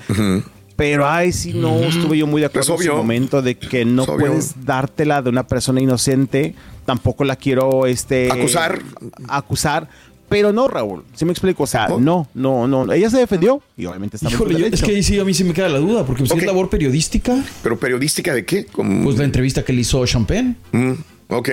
pero 0.78 1.10
ay, 1.10 1.34
sí, 1.34 1.54
no 1.56 1.76
estuve 1.80 2.20
yo 2.20 2.28
muy 2.28 2.40
de 2.40 2.48
acuerdo 2.48 2.76
en 2.76 2.80
obvio. 2.80 2.96
momento 2.96 3.42
de 3.42 3.58
que 3.58 3.84
no 3.84 4.06
puedes 4.06 4.64
dártela 4.64 5.22
de 5.24 5.30
una 5.30 5.48
persona 5.48 5.82
inocente, 5.82 6.54
tampoco 6.86 7.24
la 7.26 7.36
quiero 7.36 7.88
este 7.88 8.32
Acusar. 8.32 8.80
acusar. 9.28 9.90
Pero 10.30 10.52
no, 10.52 10.68
Raúl, 10.68 11.04
si 11.16 11.24
me 11.26 11.32
explico, 11.32 11.64
o 11.64 11.68
sea, 11.68 11.88
¿No? 11.88 12.00
no, 12.00 12.28
no, 12.68 12.68
no, 12.86 12.94
ella 12.94 13.10
se 13.10 13.18
defendió 13.18 13.62
y 13.78 13.86
obviamente 13.86 14.18
está 14.18 14.30
Híjole, 14.30 14.60
yo- 14.60 14.66
es 14.68 14.82
que 14.82 14.92
ahí 14.92 15.02
sí 15.04 15.18
a 15.20 15.24
mí 15.24 15.34
sí 15.34 15.44
me 15.46 15.54
queda 15.54 15.70
la 15.70 15.78
duda, 15.80 16.06
porque 16.06 16.26
si 16.26 16.32
Ok. 16.34 16.40
es 16.40 16.46
labor 16.46 16.70
periodística, 16.70 17.42
¿Pero 17.64 17.80
periodística 17.80 18.34
de 18.34 18.44
qué? 18.46 18.66
Pues 19.04 19.18
la 19.18 19.24
entrevista 19.24 19.64
que 19.64 19.72
le 19.74 19.82
hizo 19.82 20.06
Champagne. 20.06 20.56
Mm, 20.74 20.92
ok. 21.30 21.50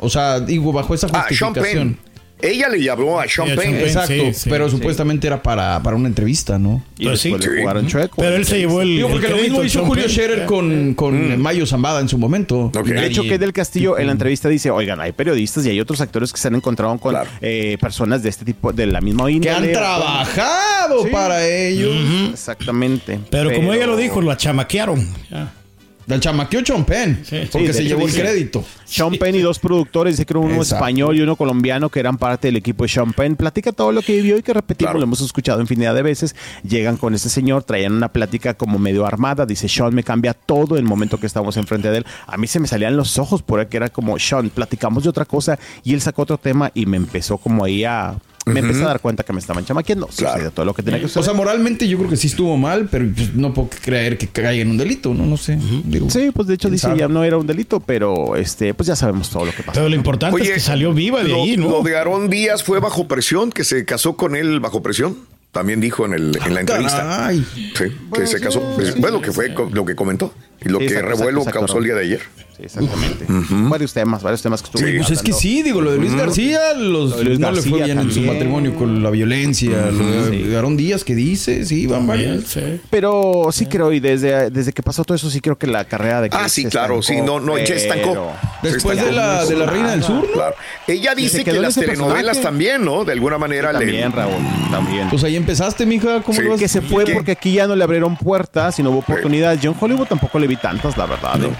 O 0.00 0.10
sea, 0.10 0.40
digo, 0.40 0.72
bajo 0.72 0.94
esa 0.94 1.06
Ah, 1.12 1.26
Sean 1.30 1.50
justificación. 1.54 1.94
Penn. 1.94 2.11
Ella 2.42 2.68
le 2.68 2.90
habló 2.90 3.20
a 3.20 3.28
Sean 3.28 3.48
Penn. 3.56 3.76
Exacto, 3.76 4.12
Sí, 4.12 4.34
sí, 4.34 4.50
pero 4.50 4.68
sí. 4.68 4.76
supuestamente 4.76 5.26
era 5.28 5.42
para, 5.42 5.80
para 5.82 5.96
una 5.96 6.08
entrevista, 6.08 6.58
¿no? 6.58 6.82
y 6.98 7.04
Pues 7.06 7.20
sí. 7.20 7.30
después 7.30 7.48
le 7.48 7.54
Sí. 7.56 7.60
jugaron 7.62 7.86
chueco. 7.86 8.16
Pero 8.20 8.36
él 8.36 8.44
se 8.44 8.58
llevó 8.58 8.82
el. 8.82 8.88
Digo, 8.96 9.08
porque 9.10 9.26
el 9.26 9.32
lo 9.36 9.38
mismo 9.42 9.62
hizo 9.64 9.78
Sean 9.78 9.86
Julio. 9.86 10.08
Scherer 10.08 10.44
con, 10.46 10.94
con 10.94 11.40
Mayo 11.40 11.66
Zambada 11.66 12.00
en 12.00 12.08
su 12.08 12.18
momento. 12.18 12.72
Ok. 12.74 12.86
Y 12.88 12.90
De 12.92 13.06
hecho, 13.06 13.22
que 13.22 13.38
del 13.38 13.52
Castillo 13.52 13.98
en 13.98 14.06
la 14.06 14.12
entrevista 14.12 14.48
dice, 14.48 14.70
oigan, 14.70 15.00
hay 15.00 15.12
periodistas 15.12 15.64
y 15.66 15.70
hay 15.70 15.80
otros 15.80 16.00
actores 16.00 16.32
que 16.32 16.38
se 16.38 16.48
han 16.48 16.54
encontrado 16.56 16.98
con 16.98 17.12
Claro. 17.12 17.30
eh, 17.40 17.78
personas 17.80 18.22
de 18.22 18.28
este 18.30 18.44
tipo, 18.44 18.72
de 18.72 18.86
la 18.86 19.00
misma 19.00 19.26
que 19.26 19.32
índole. 19.32 19.54
han 19.54 19.72
trabajado 19.72 21.02
Sí. 21.04 21.08
para 21.10 21.46
ellos. 21.46 21.94
Exactamente. 22.32 23.20
Pero 23.30 23.52
como 23.52 23.72
ella 23.72 23.86
lo 23.86 23.96
dijo, 23.96 24.20
lo 24.20 24.34
chamaquearon. 24.34 25.06
Ya. 25.30 25.52
Del 26.06 26.20
chamaqueo 26.20 26.62
Chompen, 26.62 27.22
Sí. 27.24 27.48
porque 27.50 27.68
Sí, 27.72 27.78
se 27.80 27.84
llevó 27.84 28.06
el 28.06 28.12
crédito. 28.12 28.64
Sean 28.84 29.12
Penn 29.16 29.34
y 29.36 29.40
dos 29.40 29.58
productores, 29.58 30.14
dice 30.14 30.26
que 30.26 30.36
uno 30.36 30.56
Exacto. 30.56 30.74
español 30.76 31.16
y 31.16 31.20
uno 31.22 31.36
colombiano 31.36 31.88
que 31.88 32.00
eran 32.00 32.18
parte 32.18 32.48
del 32.48 32.56
equipo 32.56 32.84
de 32.84 32.88
Sean 32.88 33.12
Penn. 33.12 33.36
Platica 33.36 33.72
todo 33.72 33.92
lo 33.92 34.02
que 34.02 34.16
vivió 34.16 34.36
y 34.36 34.42
que 34.42 34.52
repetimos, 34.52 34.90
Claro. 34.90 34.98
lo 34.98 35.04
hemos 35.04 35.20
escuchado 35.20 35.60
infinidad 35.60 35.94
de 35.94 36.02
veces. 36.02 36.34
Llegan 36.62 36.96
con 36.96 37.14
ese 37.14 37.28
señor, 37.28 37.62
traían 37.62 37.92
una 37.94 38.08
plática 38.12 38.54
como 38.54 38.78
medio 38.78 39.06
armada. 39.06 39.46
Dice, 39.46 39.68
Sean 39.68 39.94
me 39.94 40.02
cambia 40.04 40.34
todo 40.34 40.76
el 40.76 40.84
momento 40.84 41.18
que 41.18 41.26
estamos 41.26 41.56
enfrente 41.56 41.90
de 41.90 41.98
él. 41.98 42.06
A 42.26 42.36
mí 42.36 42.46
se 42.46 42.58
me 42.60 42.66
salían 42.66 42.96
los 42.96 43.18
ojos 43.18 43.42
por 43.42 43.60
ahí 43.60 43.66
que 43.66 43.76
era 43.76 43.88
como, 43.88 44.18
Sean, 44.18 44.50
platicamos 44.50 45.04
de 45.04 45.10
otra 45.10 45.24
cosa 45.24 45.58
y 45.84 45.94
él 45.94 46.00
sacó 46.00 46.22
otro 46.22 46.36
tema 46.38 46.70
y 46.74 46.84
me 46.86 46.96
empezó 46.96 47.38
como 47.38 47.64
ahí 47.64 47.84
a... 47.84 48.14
Me 48.44 48.58
empecé 48.60 48.82
a 48.82 48.86
dar 48.88 49.00
cuenta 49.00 49.22
que 49.22 49.32
me 49.32 49.38
estaban 49.38 49.64
chamaqueando. 49.64 50.08
Claro. 50.08 50.32
Sucedió 50.32 50.50
todo 50.50 50.66
lo 50.66 50.74
que 50.74 50.82
tenía 50.82 50.98
que 50.98 51.06
O 51.06 51.08
suceder. 51.08 51.24
sea, 51.26 51.34
moralmente 51.34 51.86
yo 51.86 51.96
creo 51.98 52.10
que 52.10 52.16
sí 52.16 52.26
estuvo 52.26 52.56
mal, 52.56 52.88
pero 52.90 53.06
pues, 53.14 53.34
no 53.34 53.54
puedo 53.54 53.68
creer 53.82 54.18
que 54.18 54.26
caiga 54.28 54.52
en 54.52 54.70
un 54.70 54.78
delito, 54.78 55.14
¿no? 55.14 55.24
No 55.26 55.36
sé. 55.36 55.58
Digo, 55.84 56.10
Sí, 56.10 56.30
pues 56.34 56.48
de 56.48 56.54
hecho 56.54 56.62
¿quién 56.68 56.72
dice 56.72 56.86
sabe? 56.88 56.98
ya 56.98 57.08
no 57.08 57.22
era 57.22 57.36
un 57.38 57.46
delito, 57.46 57.78
pero 57.80 58.34
este, 58.36 58.74
pues 58.74 58.86
ya 58.88 58.96
sabemos 58.96 59.30
todo 59.30 59.44
lo 59.44 59.52
que 59.52 59.62
pasó. 59.62 59.74
Pero 59.78 59.88
lo 59.88 59.94
importante 59.94 60.42
es 60.42 60.50
que 60.50 60.60
salió 60.60 60.92
viva 60.92 61.22
de 61.22 61.28
lo, 61.28 61.36
ahí, 61.42 61.56
¿no? 61.56 61.70
Lo 61.70 61.82
de 61.82 61.96
Aarón 61.96 62.28
Díaz 62.30 62.62
fue 62.64 62.80
bajo 62.80 63.06
presión, 63.06 63.50
que 63.52 63.62
se 63.64 63.84
casó 63.84 64.16
con 64.16 64.34
él 64.34 64.58
bajo 64.60 64.82
presión. 64.82 65.16
También 65.52 65.80
dijo 65.80 66.06
en, 66.06 66.14
el, 66.14 66.38
en 66.44 66.54
la 66.54 66.60
entrevista. 66.60 66.98
Caray. 66.98 67.46
Sí, 67.76 67.84
que 68.14 68.26
se 68.26 68.40
casó. 68.40 68.60
Pues, 68.74 68.98
bueno, 68.98 69.20
que 69.20 69.32
fue 69.32 69.54
lo 69.72 69.84
que 69.84 69.94
comentó 69.94 70.32
y 70.64 70.68
lo 70.70 70.78
Sí, 70.78 70.86
que 70.86 70.94
exacto, 70.94 71.10
revuelo 71.10 71.38
exacto, 71.40 71.60
causó 71.60 71.78
el 71.78 71.84
día 71.84 71.94
de 71.94 72.00
ayer. 72.00 72.20
Sí, 72.56 72.62
exactamente. 72.64 73.26
Varios 73.28 73.92
temas, 73.92 74.22
varios 74.22 74.42
temas 74.42 74.62
que 74.62 74.66
estuvo 74.66 74.82
Sí. 74.86 74.96
Pues 74.98 75.10
es 75.10 75.22
que 75.22 75.32
sí, 75.32 75.62
digo, 75.62 75.80
lo 75.80 75.90
de 75.92 75.98
Luis 75.98 76.14
García, 76.14 76.74
los, 76.74 77.10
Lo 77.10 77.16
de 77.18 77.24
Luis 77.24 77.38
no 77.38 77.50
le 77.50 77.60
fue 77.62 77.78
García 77.80 77.94
bien 77.94 77.98
en 78.06 78.12
su 78.12 78.20
matrimonio 78.22 78.74
con 78.76 79.02
la 79.02 79.10
violencia. 79.10 79.90
Lo 79.90 80.30
de 80.30 80.54
Aarón 80.56 80.76
Díaz 80.76 81.04
que 81.04 81.14
dice, 81.14 81.64
sí, 81.66 81.86
van 81.86 82.06
varios. 82.06 82.44
Sí. 82.44 82.80
Pero 82.90 83.48
sí 83.52 83.66
creo, 83.66 83.92
y 83.92 84.00
desde, 84.00 84.50
desde 84.50 84.72
que 84.72 84.82
pasó 84.82 85.04
todo 85.04 85.14
eso, 85.16 85.28
sí 85.30 85.40
creo 85.40 85.56
que 85.58 85.66
la 85.66 85.84
carrera 85.84 86.20
de 86.22 86.28
Ah, 86.32 86.40
Chris 86.40 86.52
sí, 86.52 86.62
se 86.62 86.68
claro, 86.70 87.00
estancó, 87.00 87.20
sí, 87.20 87.26
no, 87.26 87.40
no, 87.40 87.58
ya 87.58 87.74
estancó. 87.74 88.32
Después 88.62 88.98
estancó. 88.98 89.04
de 89.06 89.12
la, 89.12 89.44
de 89.44 89.56
la 89.56 89.66
Reina 89.66 89.90
del 89.90 90.02
Sur, 90.02 90.26
¿no? 90.26 90.32
Claro. 90.32 90.54
Ella 90.86 91.14
dice 91.14 91.44
que 91.44 91.50
en 91.50 91.62
las 91.62 91.74
telenovelas 91.74 92.36
personaje. 92.36 92.40
también, 92.42 92.84
¿no? 92.84 93.04
De 93.04 93.12
alguna 93.12 93.38
manera 93.38 93.72
le. 93.72 93.78
También, 93.80 94.12
Raúl, 94.12 94.42
también. 94.70 95.08
Pues 95.10 95.24
ahí 95.24 95.36
empezaste, 95.42 95.84
mija. 95.86 96.22
¿Cómo 96.22 96.38
Sí. 96.38 96.44
lo 96.44 96.50
vas 96.52 96.60
que 96.60 96.68
se 96.68 96.80
fue 96.80 97.04
¿Qué? 97.04 97.12
porque 97.14 97.32
aquí 97.32 97.52
ya 97.52 97.66
no 97.66 97.76
le 97.76 97.84
abrieron 97.84 98.16
puertas 98.16 98.78
y 98.78 98.82
no 98.82 98.90
hubo 98.90 98.98
oportunidades. 99.00 99.60
Yo 99.60 99.70
en 99.72 99.76
Hollywood 99.78 100.06
tampoco 100.06 100.38
le 100.38 100.46
vi 100.46 100.56
tantas, 100.56 100.96
la 100.96 101.06
verdad. 101.06 101.40
¿eh? 101.42 101.50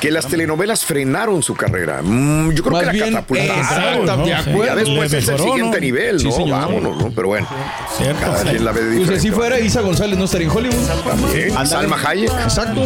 Que 0.00 0.12
las 0.12 0.26
telenovelas 0.28 0.84
frenaron 0.84 1.42
su 1.42 1.56
carrera. 1.56 2.02
Mm, 2.04 2.52
yo 2.52 2.62
creo 2.62 2.72
Más 2.72 2.80
que 2.82 2.86
la 2.86 2.92
bien, 2.92 3.10
catapultaron. 3.14 3.58
exacto, 3.58 4.16
¿no? 4.16 4.16
de 4.16 4.24
Sí. 4.24 4.30
Ya 4.64 4.74
después 4.76 5.12
Le 5.12 5.18
es 5.18 5.28
el 5.28 5.34
mejoró, 5.34 5.44
siguiente 5.52 5.76
¿no? 5.78 5.84
nivel, 5.84 6.20
Sí, 6.20 6.24
¿no? 6.26 6.32
señor. 6.32 6.60
Vámonos, 6.60 6.96
¿no? 7.02 7.10
Pero 7.16 7.28
bueno, 7.28 7.48
Cierto. 7.96 8.20
cada 8.20 8.42
quien 8.44 8.64
la 8.64 8.70
ve 8.72 8.80
de 8.80 8.86
Pues 8.86 8.94
si 8.94 8.98
diferente. 9.00 9.18
así 9.28 9.30
fuera, 9.32 9.58
Isa 9.58 9.80
González 9.80 10.16
no 10.18 10.24
estaría 10.26 10.46
en 10.46 10.52
Hollywood. 10.56 10.86
También. 11.04 11.66
Salma 11.66 11.96
Hayek. 12.06 12.30
Exacto. 12.30 12.80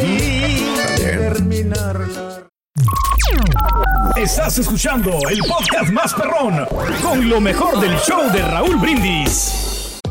También. 1.34 1.72
Estás 4.16 4.58
escuchando 4.58 5.10
el 5.28 5.38
podcast 5.40 5.90
más 5.90 6.14
perrón 6.14 6.66
con 7.02 7.28
lo 7.28 7.40
mejor 7.40 7.78
del 7.80 7.96
show 7.98 8.30
de 8.32 8.40
Raúl 8.42 8.76
Brindis. 8.76 9.71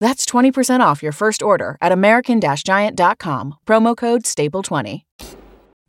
That's 0.00 0.26
20% 0.26 0.80
off 0.80 1.02
your 1.02 1.12
first 1.12 1.42
order 1.42 1.76
at 1.80 1.92
American 1.92 2.40
Giant.com, 2.40 3.54
promo 3.66 3.96
code 3.96 4.22
STAPLE20. 4.22 5.02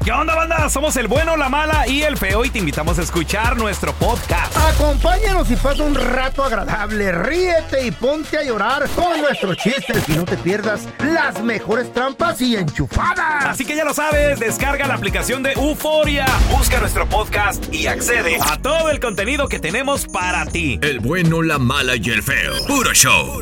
¿Qué 0.03 0.13
onda, 0.13 0.33
banda? 0.33 0.69
Somos 0.69 0.95
el 0.95 1.07
bueno, 1.07 1.35
la 1.35 1.49
mala 1.49 1.85
y 1.87 2.03
el 2.03 2.17
feo 2.17 2.45
y 2.45 2.49
te 2.49 2.59
invitamos 2.59 2.97
a 2.99 3.01
escuchar 3.01 3.57
nuestro 3.57 3.93
podcast. 3.93 4.55
Acompáñanos 4.57 5.51
y 5.51 5.55
pasa 5.57 5.83
un 5.83 5.93
rato 5.93 6.43
agradable. 6.43 7.11
Ríete 7.11 7.85
y 7.85 7.91
ponte 7.91 8.37
a 8.37 8.43
llorar 8.43 8.89
con 8.95 9.19
nuestros 9.21 9.57
chistes 9.57 10.07
y 10.07 10.13
no 10.13 10.23
te 10.23 10.37
pierdas 10.37 10.87
las 10.99 11.43
mejores 11.43 11.91
trampas 11.91 12.39
y 12.41 12.55
enchufadas. 12.55 13.45
Así 13.45 13.65
que 13.65 13.75
ya 13.75 13.83
lo 13.83 13.93
sabes, 13.93 14.39
descarga 14.39 14.87
la 14.87 14.95
aplicación 14.95 15.43
de 15.43 15.51
Euforia, 15.51 16.25
busca 16.57 16.79
nuestro 16.79 17.05
podcast 17.07 17.71
y 17.73 17.87
accede 17.87 18.37
a 18.41 18.57
todo 18.57 18.89
el 18.89 19.01
contenido 19.01 19.49
que 19.49 19.59
tenemos 19.59 20.07
para 20.07 20.45
ti. 20.45 20.79
El 20.81 21.01
bueno, 21.01 21.41
la 21.41 21.59
mala 21.59 21.97
y 21.97 22.09
el 22.09 22.23
feo. 22.23 22.53
Puro 22.67 22.93
show. 22.93 23.41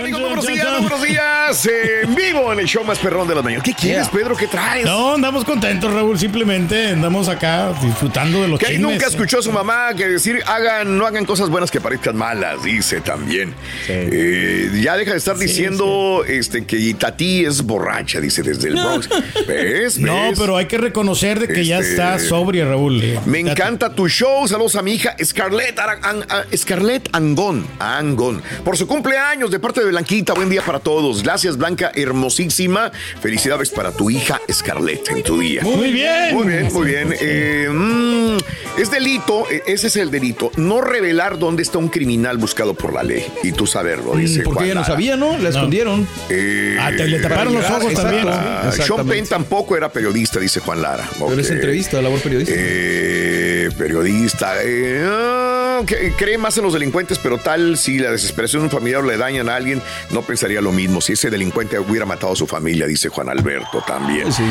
Amigos, 0.00 0.20
buenos 0.20 0.46
días, 0.46 0.80
buenos 0.80 1.02
días. 1.02 1.68
en 2.02 2.14
vivo 2.14 2.52
en 2.52 2.60
el 2.60 2.66
show 2.66 2.84
más 2.84 2.98
perrón 2.98 3.26
de 3.26 3.34
la 3.34 3.42
mañana. 3.42 3.62
¿Qué 3.62 3.72
quieres, 3.74 4.08
Pedro? 4.08 4.36
¿Qué 4.36 4.46
traes? 4.46 4.84
No, 4.84 5.14
andamos 5.14 5.44
contentos, 5.44 5.92
Raúl. 5.92 6.18
Simplemente 6.18 6.88
andamos 6.90 7.28
acá 7.28 7.72
disfrutando 7.82 8.42
de 8.42 8.48
los 8.48 8.58
Que 8.60 8.78
nunca 8.78 9.06
escuchó 9.06 9.38
a 9.40 9.42
su 9.42 9.50
mamá 9.50 9.94
que 9.96 10.06
decir 10.06 10.40
hagan, 10.46 10.96
no 10.98 11.06
hagan 11.06 11.24
cosas 11.24 11.48
buenas 11.50 11.70
que 11.70 11.80
parezcan 11.80 12.16
malas, 12.16 12.62
dice 12.62 13.00
también. 13.00 13.54
Eh, 13.88 14.70
ya 14.82 14.96
deja 14.96 15.12
de 15.12 15.18
estar 15.18 15.36
diciendo 15.36 16.22
Este, 16.26 16.64
que 16.64 16.76
Itatí 16.76 17.44
es 17.44 17.62
borracha, 17.62 18.20
dice 18.20 18.42
desde 18.42 18.68
el 18.68 18.74
Bronx. 18.80 19.08
¿Ves? 19.46 19.98
No, 19.98 20.30
¿Ves? 20.30 20.38
pero 20.38 20.56
hay 20.56 20.66
que 20.66 20.78
reconocer 20.78 21.40
de 21.40 21.48
que 21.48 21.64
ya 21.64 21.78
Este, 21.78 21.90
está 21.92 22.18
sobria, 22.18 22.66
Raúl. 22.66 23.02
Eh, 23.02 23.18
Me 23.26 23.40
encanta 23.40 23.90
tu 23.94 24.08
show. 24.08 24.46
Saludos 24.46 24.76
a 24.76 24.82
mi 24.82 24.92
hija 24.94 25.16
Scarlett, 25.24 25.78
An- 25.78 26.24
Scarlett 26.56 27.08
Angón. 27.12 27.66
Angón. 27.78 28.42
Por 28.64 28.76
su 28.76 28.86
cumpleaños 28.86 29.50
de 29.50 29.58
parte 29.58 29.84
de 29.84 29.87
Blanquita. 29.90 30.34
Buen 30.34 30.48
día 30.50 30.62
para 30.62 30.78
todos. 30.80 31.22
Gracias, 31.22 31.56
Blanca, 31.56 31.90
hermosísima. 31.94 32.90
Felicidades 33.20 33.70
para 33.70 33.92
tu 33.92 34.10
hija 34.10 34.40
Scarlett 34.52 35.08
en 35.10 35.22
tu 35.22 35.38
día. 35.38 35.62
Muy 35.62 35.92
bien. 35.92 36.34
Muy 36.34 36.46
bien, 36.46 36.72
muy 36.72 36.86
bien. 36.86 37.14
Eh, 37.20 37.68
mm, 37.70 38.36
es 38.80 38.90
delito, 38.90 39.44
eh, 39.50 39.62
ese 39.66 39.88
es 39.88 39.96
el 39.96 40.10
delito, 40.10 40.50
no 40.56 40.80
revelar 40.80 41.38
dónde 41.38 41.62
está 41.62 41.78
un 41.78 41.88
criminal 41.88 42.38
buscado 42.38 42.74
por 42.74 42.92
la 42.92 43.02
ley. 43.02 43.26
Y 43.42 43.52
tú 43.52 43.66
saberlo, 43.66 44.14
dice 44.16 44.40
Mm, 44.40 44.44
Porque 44.44 44.54
Juan 44.58 44.64
ella 44.66 44.74
no 44.74 44.80
Lara. 44.82 44.92
sabía, 44.94 45.16
¿no? 45.16 45.38
La 45.38 45.48
escondieron. 45.48 46.06
Eh, 46.30 46.76
Ah, 46.80 46.90
te- 46.96 47.06
le 47.08 47.18
taparon 47.20 47.54
los 47.54 47.64
ojos 47.64 47.90
Exacto. 47.90 48.02
también. 48.02 48.28
Ah, 48.28 48.70
Sean. 48.72 49.06
Penn 49.06 49.26
tampoco 49.26 49.76
era 49.76 49.88
periodista, 49.90 50.38
dice 50.40 50.60
Juan 50.60 50.80
Lara. 50.82 51.08
Pero 51.18 51.40
es 51.40 51.50
entrevista, 51.50 52.00
labor. 52.00 52.20
Eh, 52.24 53.68
periodista. 53.76 54.54
eh, 54.62 55.04
ah, 55.06 55.82
que- 55.86 56.12
cree 56.16 56.38
más 56.38 56.56
en 56.56 56.64
los 56.64 56.72
delincuentes, 56.72 57.18
pero 57.18 57.38
tal 57.38 57.76
si 57.76 57.98
la 57.98 58.10
desesperación 58.12 58.62
de 58.62 58.66
un 58.66 58.70
familiar 58.70 59.04
le 59.04 59.16
dañan 59.16 59.48
a 59.48 59.56
alguien, 59.56 59.67
no 60.10 60.22
pensaría 60.22 60.60
lo 60.60 60.72
mismo. 60.72 61.00
Si 61.00 61.12
ese 61.12 61.30
delincuente 61.30 61.78
hubiera 61.78 62.06
matado 62.06 62.32
a 62.32 62.36
su 62.36 62.46
familia, 62.46 62.86
dice 62.86 63.08
Juan 63.08 63.28
Alberto 63.28 63.82
también. 63.86 64.32
Sí. 64.32 64.42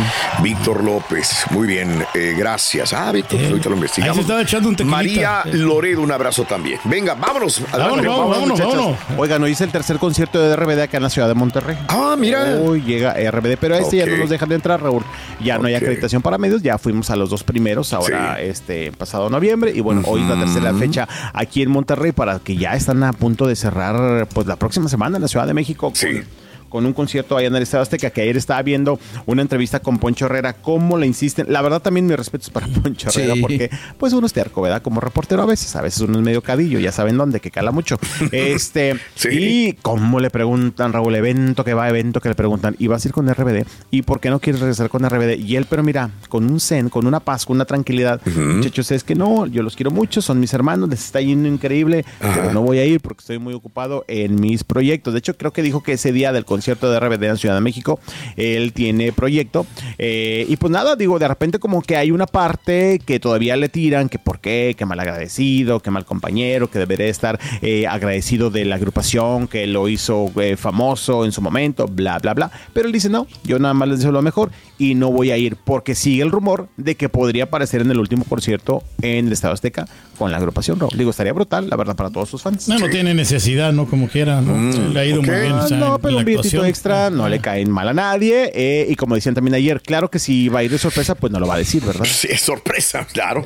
Víctor 0.41 0.83
López, 0.83 1.45
muy 1.51 1.67
bien, 1.67 2.03
eh, 2.13 2.35
gracias. 2.37 2.93
Ah, 2.93 3.11
Víctor, 3.11 3.37
pues 3.39 3.49
ahorita 3.51 3.69
lo 3.69 3.75
investigamos. 3.75 4.17
Ahí 4.17 4.17
se 4.17 4.21
estaba 4.21 4.41
echando 4.41 4.69
un. 4.69 4.77
María. 4.89 5.41
Loredo, 5.45 6.01
un 6.01 6.11
abrazo 6.11 6.43
también. 6.45 6.79
Venga, 6.85 7.13
vámonos. 7.15 7.61
Vámonos, 7.71 8.05
vámonos, 8.05 8.29
vámonos, 8.29 8.49
muchachos. 8.59 8.75
vámonos. 8.75 8.99
Oigan, 9.17 9.43
hoy 9.43 9.51
es 9.51 9.61
el 9.61 9.71
tercer 9.71 9.97
concierto 9.97 10.39
de 10.39 10.55
RBD 10.55 10.81
acá 10.81 10.97
en 10.97 11.03
la 11.03 11.09
ciudad 11.09 11.27
de 11.27 11.33
Monterrey. 11.33 11.77
Ah, 11.87 12.15
mira. 12.17 12.57
Hoy 12.61 12.81
llega 12.81 13.13
RBD, 13.13 13.57
pero 13.59 13.75
a 13.75 13.79
este 13.79 13.97
ya 13.97 14.05
no 14.05 14.17
nos 14.17 14.29
dejan 14.29 14.49
de 14.49 14.55
entrar, 14.55 14.81
Raúl. 14.81 15.03
Ya 15.41 15.57
no 15.57 15.67
hay 15.67 15.75
acreditación 15.75 16.21
para 16.21 16.37
medios, 16.37 16.61
ya 16.61 16.77
fuimos 16.77 17.09
a 17.09 17.15
los 17.15 17.29
dos 17.29 17.43
primeros, 17.43 17.93
ahora 17.93 18.35
Sí. 18.39 18.45
este 18.47 18.91
pasado 18.91 19.29
noviembre. 19.29 19.71
Y 19.73 19.81
bueno, 19.81 20.01
hoy 20.05 20.21
es 20.21 20.27
la 20.27 20.35
tercera 20.39 20.73
fecha 20.73 21.07
aquí 21.33 21.61
en 21.61 21.69
Monterrey 21.71 22.11
para 22.11 22.39
que 22.39 22.55
ya 22.55 22.73
están 22.73 23.03
a 23.03 23.13
punto 23.13 23.47
de 23.47 23.55
cerrar 23.55 24.27
pues 24.33 24.47
la 24.47 24.55
próxima 24.55 24.89
semana 24.89 25.06
en 25.15 25.21
la 25.21 25.27
Ciudad 25.27 25.47
de 25.47 25.53
México. 25.53 25.87
con- 25.87 25.95
Sí. 25.95 26.21
Con 26.69 26.85
un 26.85 26.93
concierto 26.93 27.37
allá 27.37 27.47
en 27.47 27.55
el 27.55 27.63
Estado 27.63 27.83
Azteca, 27.83 28.09
que 28.09 28.21
ayer 28.21 28.37
estaba 28.37 28.61
viendo 28.61 28.99
una 29.25 29.41
entrevista 29.41 29.79
con 29.79 29.97
Poncho 29.99 30.25
Herrera, 30.25 30.53
cómo 30.53 30.97
le 30.97 31.07
insisten. 31.07 31.47
La 31.49 31.61
verdad 31.61 31.81
también 31.81 32.05
mis 32.07 32.17
respetos 32.17 32.49
para 32.49 32.67
Poncho 32.83 33.09
Herrera, 33.09 33.33
Sí. 33.35 33.41
porque 33.41 33.69
pues 33.97 34.13
uno 34.13 34.27
es 34.27 34.33
terco, 34.33 34.61
¿verdad? 34.61 34.81
Como 34.81 34.99
reportero 35.01 35.41
a 35.43 35.45
veces, 35.45 35.75
a 35.75 35.81
veces 35.81 36.01
uno 36.01 36.17
es 36.19 36.23
medio 36.23 36.41
cadillo, 36.41 36.79
ya 36.79 36.91
saben 36.91 37.17
dónde, 37.17 37.39
que 37.39 37.51
cala 37.51 37.71
mucho. 37.71 37.97
Este, 38.31 38.95
Sí. 39.15 39.29
y 39.31 39.73
cómo 39.81 40.19
le 40.19 40.29
preguntan, 40.29 40.93
Raúl, 40.93 41.15
evento 41.15 41.63
que 41.63 41.73
va, 41.73 41.89
evento 41.89 42.19
que 42.21 42.29
le 42.29 42.35
preguntan, 42.35 42.75
y 42.79 42.87
vas 42.87 43.03
a 43.03 43.07
ir 43.07 43.13
con 43.13 43.27
RBD, 43.27 43.65
¿y 43.91 44.01
por 44.03 44.19
qué 44.19 44.29
no 44.29 44.39
quieres 44.39 44.61
regresar 44.61 44.89
con 44.89 45.03
RBD? 45.07 45.37
Y 45.39 45.55
él, 45.55 45.65
pero 45.69 45.83
mira, 45.83 46.09
con 46.29 46.45
un 46.49 46.59
zen, 46.59 46.89
con 46.89 47.07
una 47.07 47.19
paz, 47.19 47.45
con 47.45 47.55
una 47.57 47.65
tranquilidad, 47.65 48.21
muchachos, 48.25 48.91
es 48.91 49.03
que 49.03 49.15
no, 49.15 49.45
yo 49.47 49.63
los 49.63 49.75
quiero 49.75 49.91
mucho, 49.91 50.21
son 50.21 50.39
mis 50.39 50.53
hermanos, 50.53 50.89
les 50.89 51.03
está 51.05 51.21
yendo 51.21 51.47
increíble, 51.47 52.05
pero 52.19 52.51
no 52.53 52.61
voy 52.61 52.79
a 52.79 52.85
ir 52.85 52.99
porque 53.01 53.21
estoy 53.21 53.39
muy 53.39 53.53
ocupado 53.53 54.05
en 54.07 54.35
mis 54.39 54.63
proyectos. 54.63 55.13
De 55.13 55.19
hecho, 55.19 55.35
creo 55.37 55.53
que 55.53 55.61
dijo 55.61 55.81
que 55.83 55.93
ese 55.93 56.11
día 56.11 56.31
del 56.31 56.45
concierto 56.45 56.56
concierto 56.57 56.89
de 56.91 56.99
RBD 56.99 57.23
en 57.23 57.37
Ciudad 57.37 57.55
de 57.55 57.61
México. 57.61 57.99
Él 58.35 58.73
tiene 58.73 59.11
proyecto. 59.11 59.65
eh, 59.97 60.45
y 60.49 60.57
pues 60.57 60.71
nada, 60.71 60.95
digo, 60.95 61.19
de 61.19 61.27
repente 61.27 61.59
como 61.59 61.81
que 61.81 61.95
hay 61.95 62.11
una 62.11 62.25
parte 62.25 62.99
que 63.05 63.19
todavía 63.19 63.55
le 63.55 63.69
tiran, 63.69 64.09
que 64.09 64.17
por 64.17 64.39
qué, 64.39 64.75
que 64.77 64.85
mal 64.85 64.99
agradecido, 64.99 65.79
que 65.79 65.91
mal 65.91 66.03
compañero, 66.05 66.69
que 66.69 66.79
debería 66.79 67.05
estar 67.07 67.39
eh, 67.61 67.85
agradecido 67.87 68.49
de 68.49 68.65
la 68.65 68.75
agrupación, 68.75 69.47
que 69.47 69.67
lo 69.67 69.87
hizo 69.87 70.31
eh, 70.41 70.57
famoso 70.57 71.25
en 71.25 71.31
su 71.31 71.41
momento, 71.41 71.87
bla, 71.87 72.17
bla, 72.17 72.33
bla. 72.33 72.51
Pero 72.73 72.87
él 72.87 72.91
dice, 72.93 73.09
no, 73.09 73.27
yo 73.43 73.59
nada 73.59 73.73
más 73.75 73.87
les 73.87 73.99
deseo 73.99 74.11
lo 74.11 74.21
mejor 74.21 74.51
y 74.79 74.95
no 74.95 75.11
voy 75.11 75.31
a 75.31 75.37
ir 75.37 75.57
porque 75.63 75.93
sigue 75.95 76.23
el 76.23 76.31
rumor 76.31 76.67
de 76.77 76.95
que 76.95 77.07
podría 77.09 77.45
aparecer 77.45 77.81
en 77.81 77.91
el 77.91 77.99
último 77.99 78.23
concierto 78.25 78.83
en 79.01 79.27
el 79.27 79.33
Estado 79.33 79.53
Azteca 79.53 79.87
con 80.17 80.31
la 80.31 80.37
agrupación. 80.37 80.79
Raúl. 80.79 80.91
Digo, 80.97 81.11
estaría 81.11 81.33
brutal, 81.33 81.69
la 81.69 81.75
verdad, 81.75 81.95
para 81.95 82.09
todos 82.09 82.29
sus 82.29 82.41
fans. 82.41 82.67
No, 82.67 82.79
no 82.79 82.89
tiene 82.89 83.13
necesidad, 83.13 83.71
¿no? 83.73 83.85
Como 83.85 84.07
quiera, 84.07 84.41
¿no? 84.41 84.89
Le 84.89 84.99
ha 84.99 85.05
ido 85.05 85.21
muy 85.21 85.35
bien. 85.35 85.51
o 85.53 85.67
sea, 85.67 85.77
no, 85.77 85.99
pero 85.99 86.17
un 86.17 86.25
actuación. 86.47 86.65
extra 86.65 87.09
no 87.09 87.27
le 87.29 87.39
caen 87.39 87.69
mal 87.71 87.87
a 87.87 87.93
nadie. 87.93 88.51
eh, 88.53 88.87
y 88.89 88.95
como 88.95 89.15
decían 89.15 89.35
también 89.35 89.55
ayer, 89.55 89.81
claro 89.81 90.09
que 90.09 90.19
si 90.19 90.49
va 90.49 90.59
a 90.59 90.63
ir 90.63 90.71
de 90.71 90.77
sorpresa, 90.77 91.15
pues 91.15 91.31
no 91.31 91.39
lo 91.39 91.47
va 91.47 91.55
a 91.55 91.57
decir, 91.57 91.83
¿verdad? 91.83 92.05
Sí, 92.05 92.27
es 92.31 92.41
sorpresa, 92.41 93.05
claro. 93.11 93.45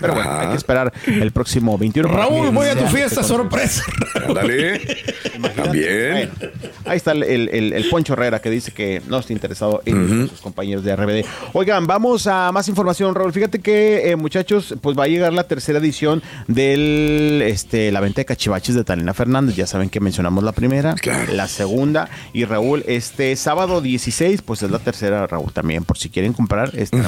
Pero 0.00 0.14
bueno, 0.14 0.30
hay 0.38 0.48
que 0.48 0.56
esperar 0.56 0.92
el 1.06 1.30
próximo 1.32 1.76
21. 1.78 2.08
para 2.08 2.22
Raúl, 2.24 2.50
voy 2.50 2.66
a 2.68 2.74
tu 2.76 2.86
fiesta 2.86 3.20
este 3.20 3.24
sorpresa. 3.34 3.82
Ándale. 4.26 4.80
También. 5.56 6.30
Bueno, 6.38 6.52
ahí 6.84 6.96
está 6.96 7.12
el, 7.12 7.22
el- 7.22 7.48
el- 7.50 7.72
el 7.72 7.88
Poncho 7.88 8.12
Herrera 8.14 8.40
que 8.40 8.50
dice 8.50 8.72
que 8.72 9.00
no 9.08 9.18
está 9.18 9.32
interesado 9.32 9.82
en 9.84 10.28
sus 10.28 10.40
compañeros 10.40 10.84
de 10.84 10.94
RBD. 10.94 11.24
Oigan, 11.52 11.86
vamos 11.86 12.26
a 12.26 12.50
más 12.52 12.68
información, 12.68 13.14
Raúl. 13.14 13.32
Fíjate 13.32 13.60
que, 13.60 14.10
eh, 14.10 14.16
muchachos, 14.16 14.74
pues 14.80 14.98
va 14.98 15.04
a 15.04 15.08
llegar 15.08 15.32
la 15.32 15.44
tercera 15.44 15.78
edición 15.78 16.22
del 16.48 17.42
este 17.46 17.90
la 17.92 18.00
venta 18.00 18.20
de 18.20 18.24
cachivaches 18.24 18.74
de 18.74 18.84
Talina 18.84 19.14
Fernández. 19.14 19.56
Ya 19.56 19.66
saben 19.66 19.88
que 19.88 20.00
mencionamos 20.00 20.44
la 20.44 20.52
primera, 20.52 20.94
la 21.32 21.48
segunda. 21.48 21.99
Y 22.32 22.44
Raúl, 22.44 22.84
este 22.86 23.34
sábado 23.36 23.80
16, 23.80 24.42
pues 24.42 24.62
es 24.62 24.70
la 24.70 24.78
tercera, 24.78 25.26
Raúl, 25.26 25.52
también. 25.52 25.84
Por 25.84 25.98
si 25.98 26.08
quieren 26.08 26.32
comprar, 26.32 26.70
este, 26.74 26.98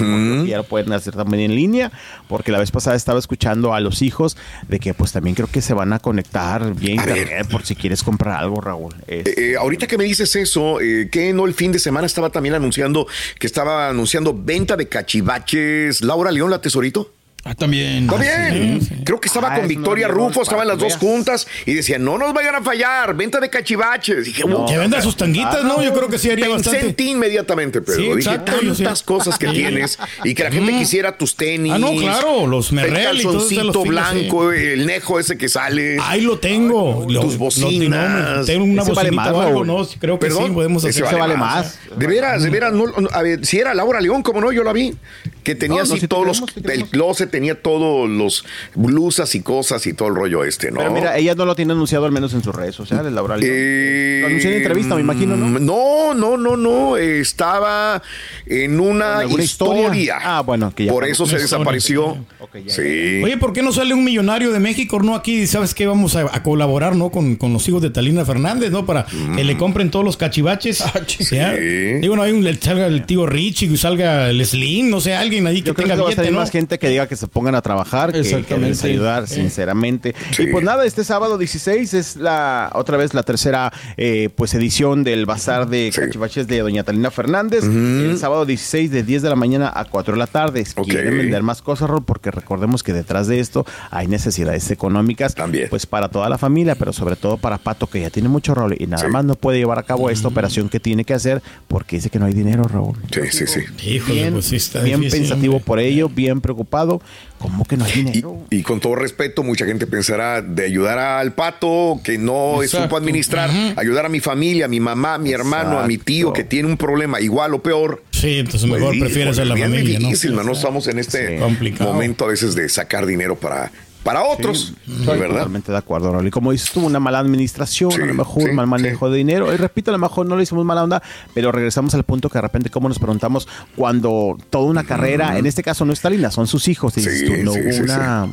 ya 0.47 0.57
lo 0.59 0.65
pueden 0.65 0.93
hacer 0.93 1.15
también 1.15 1.45
en 1.51 1.57
línea. 1.57 1.93
Porque 2.29 2.53
la 2.53 2.59
vez 2.59 2.71
pasada 2.71 2.97
estaba 2.97 3.19
escuchando 3.19 3.75
a 3.75 3.81
los 3.81 4.03
hijos 4.03 4.37
de 4.69 4.79
que, 4.81 4.95
pues 4.95 5.13
también 5.13 5.35
creo 5.35 5.49
que 5.49 5.63
se 5.63 5.75
van 5.75 5.93
a 5.93 5.99
conectar 5.99 6.75
bien 6.75 7.01
A 7.01 7.07
ver. 7.07 7.19
internet 7.19 7.49
por 7.49 7.65
si 7.65 7.77
quieres 7.77 8.03
comprar 8.03 8.39
algo, 8.39 8.61
Raúl. 8.61 8.95
Eh, 9.07 9.25
eh, 9.37 9.57
ahorita 9.59 9.87
que 9.87 9.99
me 9.99 10.05
dices 10.05 10.35
eso, 10.37 10.81
eh, 10.81 11.09
que 11.11 11.33
no 11.33 11.47
el 11.47 11.55
fin 11.55 11.73
de 11.73 11.79
semana 11.79 12.07
estaba 12.07 12.31
también 12.31 12.55
anunciando 12.55 13.07
que 13.39 13.47
estaba 13.47 13.89
anunciando 13.89 14.35
venta 14.35 14.77
de 14.77 14.89
cachivaches. 14.89 16.03
Laura 16.03 16.31
León, 16.31 16.51
la 16.51 16.61
tesorito. 16.61 17.13
Ah, 17.45 17.55
también. 17.57 18.07
También. 18.07 18.79
Creo 19.05 19.21
que 19.21 19.27
estaba 19.27 19.49
Ah, 19.49 19.55
con 19.57 19.63
no 19.65 19.69
Victoria 19.69 20.07
Rufo, 20.07 20.43
estaban 20.43 20.69
las 20.69 20.79
dos 20.79 20.97
juntas 20.97 21.49
y 21.67 21.75
decían, 21.75 22.05
no 22.05 22.17
nos 22.17 22.33
vayan 22.33 22.55
a 22.55 22.63
fallar, 22.63 23.17
venta 23.17 23.41
de 23.41 23.51
cachivaches. 23.51 24.27
Dije, 24.27 24.45
No. 24.47 24.65
Que 24.67 24.79
venda 24.79 25.03
sus 25.03 25.17
tanguitas, 25.17 25.65
¿no? 25.65 25.83
Yo 25.83 25.93
creo 25.93 26.09
que 26.09 26.19
sí 26.19 26.31
haría 26.31 26.47
Pensé 26.47 26.69
en 26.71 26.75
bastante. 26.75 26.95
ti 26.95 27.11
inmediatamente, 27.11 27.81
pero 27.83 27.99
Sí, 27.99 28.03
dije, 28.15 28.39
tantas 28.39 28.99
sí. 29.01 29.05
cosas 29.05 29.39
que 29.39 29.49
tienes 29.53 29.99
y 30.23 30.35
que 30.35 30.45
la 30.45 30.53
gente 30.53 30.71
quisiera 30.73 31.19
tus 31.19 31.35
tenis. 31.35 31.73
Ah, 31.75 31.79
no, 31.79 31.97
claro, 31.97 32.47
los 32.47 32.71
el 32.71 32.77
de 32.77 32.91
los 32.91 33.23
calzoncito 33.23 33.83
blanco, 33.85 34.53
el 34.53 34.87
nejo 34.87 35.19
ese 35.19 35.37
que 35.37 35.49
sale. 35.49 35.97
Ahí 36.01 36.21
lo 36.21 36.39
tengo. 36.39 37.07
Lo- 37.09 37.23
tus 37.23 37.39
bocinas. 37.39 38.47
tengo 38.47 38.65
una 38.65 38.83
Ese 38.83 38.93
vale 38.93 39.11
bocinita 39.11 39.33
más, 39.33 39.33
o 39.33 39.41
algo. 39.41 39.65
¿no? 39.65 39.89
Creo 39.99 40.19
que 40.21 40.27
Perdón, 40.27 40.47
sí, 40.47 40.53
podemos 40.53 40.85
ese 40.85 41.03
hacer. 41.05 41.19
vale 41.19 41.37
más. 41.37 41.79
De 41.97 42.07
veras, 42.07 42.43
de 42.45 42.51
veras, 42.51 42.73
no, 42.73 42.85
a 43.13 43.23
ver, 43.23 43.45
si 43.45 43.59
era 43.59 43.75
Laura 43.75 44.01
León, 44.01 44.23
como 44.23 44.41
no, 44.41 44.53
yo 44.53 44.63
la 44.63 44.73
vi, 44.73 44.95
que 45.43 45.55
tenía 45.57 45.83
así 45.83 45.99
sí 45.99 46.07
todos 46.09 46.25
los, 46.27 46.45
el 46.65 46.85
closet 46.89 47.32
tenía 47.33 47.61
todos 47.61 48.09
los 48.09 48.45
blusas 48.77 49.35
y 49.35 49.41
cosas 49.41 49.85
y 49.89 49.93
todo 49.95 50.07
el 50.09 50.15
rollo 50.15 50.45
este, 50.45 50.71
¿no? 50.71 50.79
Pero 50.79 50.93
mira, 50.93 51.19
ella 51.19 51.35
no 51.35 51.45
lo 51.45 51.57
tiene 51.57 51.73
anunciado 51.73 52.05
al 52.05 52.13
menos 52.13 52.33
en 52.35 52.45
sus 52.45 52.55
redes 52.55 52.77
sociales, 52.77 53.13
Laura. 53.13 53.37
Eh, 53.43 54.19
Lo 54.21 54.29
anunció 54.29 54.51
en 54.51 54.57
entrevista, 54.59 54.95
me 54.95 55.01
imagino, 55.01 55.37
¿no? 55.37 55.59
No, 55.59 56.15
no, 56.15 56.37
no, 56.37 56.57
no. 56.57 56.97
eh, 56.97 57.21
Estaba 57.21 58.01
en 58.47 58.79
una 58.79 59.15
¿En 59.15 59.21
alguna 59.23 59.43
historia. 59.43 59.83
historia? 59.83 60.19
Ah, 60.23 60.43
bueno, 60.43 60.73
que 60.75 60.85
ya 60.85 60.93
Por 60.93 61.05
eso 61.05 61.25
se 61.27 61.37
historia, 61.37 61.43
desapareció. 61.43 62.27
Ya, 62.65 62.73
sí. 62.75 63.23
Oye, 63.25 63.37
¿por 63.39 63.53
qué 63.53 63.63
no 63.63 63.73
sale 63.73 63.95
un 63.95 64.05
millonario 64.05 64.53
de 64.53 64.61
México, 64.61 65.01
no 65.01 65.15
aquí? 65.15 65.47
¿Sabes 65.47 65.75
qué? 65.75 65.87
Vamos 65.87 66.15
a, 66.17 66.21
a 66.35 66.43
colaborar, 66.43 66.95
¿no? 66.95 67.11
Con, 67.11 67.37
con 67.37 67.53
los 67.53 67.67
hijos 67.69 67.81
de 67.83 67.91
Talina 67.91 68.25
Fernández, 68.25 68.71
¿no? 68.71 68.85
Para 68.87 69.07
que 69.35 69.43
le 69.45 69.57
compren 69.57 69.91
todos 69.91 70.05
los 70.05 70.17
cachivaches. 70.17 70.81
O 70.83 71.25
sea, 71.25 71.53
Digo, 71.55 72.15
no 72.17 72.23
hay 72.23 72.33
un, 72.33 72.43
salga 72.61 72.87
el 72.87 73.07
tío 73.07 73.25
Richie, 73.27 73.69
que 73.71 73.77
salga 73.77 74.29
el 74.31 74.45
Slim, 74.45 74.91
no 74.91 75.01
sé, 75.01 75.15
alguien 75.15 75.47
ahí 75.47 75.63
que 75.63 75.69
Yo 75.69 75.75
creo 75.75 75.87
tenga 75.87 75.95
que 75.97 76.01
va 76.03 76.07
a 76.07 76.11
billete, 76.11 76.17
salir 76.23 76.33
¿no? 76.33 76.41
más 76.41 76.51
gente 76.51 76.79
que 76.79 76.89
diga 76.89 77.07
que 77.07 77.17
se 77.23 77.29
pongan 77.29 77.55
a 77.55 77.63
trabajar, 77.63 78.13
que, 78.13 78.23
que 78.45 78.59
les 78.59 78.83
ayudar, 78.85 79.29
sinceramente. 79.29 80.15
Y 80.39 80.47
pues 80.49 80.65
nada, 80.65 80.85
este 80.85 81.05
sábado 81.05 81.39
16 81.39 81.95
es 81.95 82.17
la 82.17 82.71
otra 82.75 82.97
vez 82.97 83.15
la 83.15 83.23
tercera 83.23 83.73
eh, 83.97 84.29
pues 84.35 84.55
edición 84.55 85.05
del 85.05 85.25
bazar 85.25 85.69
de 85.69 85.91
cachivaches 85.95 86.49
de 86.49 86.59
Doña 86.61 86.83
Talina 86.83 87.11
Fernández. 87.11 87.63
El 87.65 88.19
sábado 88.19 88.45
16 88.45 88.91
de 88.91 89.03
10 89.05 89.23
de 89.23 89.29
la 89.29 89.37
mañana 89.37 89.73
a 89.75 89.85
4 89.85 90.15
de 90.15 90.19
la 90.19 90.27
tarde. 90.27 90.65
Quieren 90.85 91.17
vender 91.17 91.43
más 91.43 91.63
cosas, 91.63 91.89
Rol, 91.89 92.05
porque 92.05 92.31
recordemos 92.31 92.83
que 92.83 92.93
detrás 92.93 93.29
de 93.29 93.39
esto 93.41 93.65
hay 93.91 94.09
necesidades 94.09 94.71
económicas. 94.71 95.35
También. 95.35 95.69
Pues 95.71 95.87
para 95.87 96.09
toda 96.09 96.29
la 96.29 96.39
familia, 96.39 96.75
pero 96.75 96.93
sobre 96.93 97.15
todo 97.17 97.37
para 97.37 97.59
Pato, 97.59 97.87
que 97.87 98.01
ya 98.01 98.11
tiene 98.11 98.29
mucho 98.29 98.55
rol 98.55 98.75
y 98.79 98.87
nada 98.87 99.05
Sí. 99.05 99.09
más 99.13 99.25
no 99.25 99.35
puede 99.37 99.59
llevar 99.59 99.79
a 99.79 99.83
cabo 99.85 100.11
esta 100.11 100.29
operación 100.29 100.69
que 100.69 100.81
tiene 100.81 101.05
que 101.05 101.15
hacer 101.15 101.43
porque 101.69 101.97
dice 101.97 102.11
que 102.11 102.19
no 102.19 102.27
hay 102.27 102.33
dinero, 102.35 102.65
Raúl. 102.65 102.97
Sí, 103.13 103.21
sí, 103.31 103.47
sí. 103.47 103.61
Híjole, 103.89 104.15
Bien, 104.15 104.33
pues 104.33 104.47
sí 104.47 104.57
está 104.57 104.81
bien 104.83 105.01
difícil, 105.01 105.21
pensativo 105.21 105.55
hombre. 105.55 105.67
por 105.67 105.79
ello, 105.79 106.09
bien 106.09 106.41
preocupado. 106.41 107.01
¿Cómo 107.39 107.65
que 107.65 107.77
no 107.77 107.85
hay 107.85 107.91
dinero? 107.93 108.39
y 108.51 108.63
con 108.63 108.79
todo 108.79 108.95
respeto, 108.95 109.43
mucha 109.43 109.67
gente 109.67 109.89
pensará 109.89 110.43
de 110.43 110.65
ayudar 110.65 110.99
al 111.01 111.33
pato 111.33 112.01
que 112.05 112.17
no 112.17 112.63
Exacto. 112.63 112.85
supo 112.85 112.97
administrar, 112.97 113.51
ayudar 113.77 114.07
a 114.07 114.09
mi 114.09 114.21
familia, 114.21 114.67
a 114.67 114.69
mi 114.69 114.79
mamá, 114.79 115.15
a 115.15 115.19
mi 115.19 115.33
hermano, 115.33 115.81
a 115.81 115.87
mi 115.89 115.99
tío 115.99 116.33
que 116.33 116.45
tiene 116.45 116.69
un 116.69 116.77
problema 116.77 117.21
igual 117.21 117.53
o 117.55 117.63
peor. 117.63 118.05
Sí, 118.13 118.39
entonces 118.39 118.71
mejor 118.71 118.91
Pues, 118.91 119.01
prefieres 119.01 119.39
a 119.41 119.45
la 119.45 119.57
familia, 119.57 119.99
¿no? 119.99 120.07
difícil, 120.07 120.33
mano. 120.35 120.53
Estamos 120.53 120.87
en 120.87 121.01
este 121.01 121.39
Sí. 121.39 121.75
Momento 121.81 122.25
a 122.27 122.29
veces 122.29 122.55
de 122.55 122.69
sacar 122.69 123.07
dinero 123.07 123.35
para, 123.37 123.73
para 124.03 124.25
otros, 124.25 124.75
Estoy 124.87 125.19
¿verdad? 125.19 125.37
Totalmente 125.37 125.73
de 125.73 125.79
acuerdo, 125.79 126.13
Raúl. 126.13 126.27
Y 126.27 126.31
como 126.31 126.53
dices 126.53 126.71
tú, 126.73 126.85
una 126.85 127.01
mala 127.01 127.19
administración, 127.19 127.93
Sí, 127.93 128.03
a 128.03 128.07
lo 128.07 128.15
mejor 128.15 128.43
sí, 128.45 128.53
mal 128.53 128.67
manejo 128.67 129.11
de 129.11 129.19
dinero. 129.19 129.53
Y 129.53 129.57
repito, 129.57 129.91
a 129.91 129.93
lo 129.93 129.99
mejor 129.99 130.27
no 130.27 130.37
le 130.37 130.43
hicimos 130.43 130.65
mala 130.65 130.85
onda, 130.85 131.03
pero 131.35 131.53
regresamos 131.53 131.95
al 131.95 132.05
punto 132.05 132.29
que 132.29 132.39
de 132.39 132.43
repente, 132.43 132.71
como 132.71 132.89
nos 132.89 132.99
preguntamos, 132.99 133.49
cuando 133.77 134.37
toda 134.51 134.65
una 134.65 134.85
carrera, 134.85 135.39
en 135.39 135.47
este 135.47 135.63
caso 135.63 135.85
no 135.85 135.93
es 135.93 136.01
Talina, 136.01 136.31
son 136.31 136.47
sus 136.47 136.69
hijos, 136.69 136.95
dices 136.95 137.21
Sí, 137.21 137.27
tú, 137.27 137.43
no 137.43 137.53
una 137.53 138.29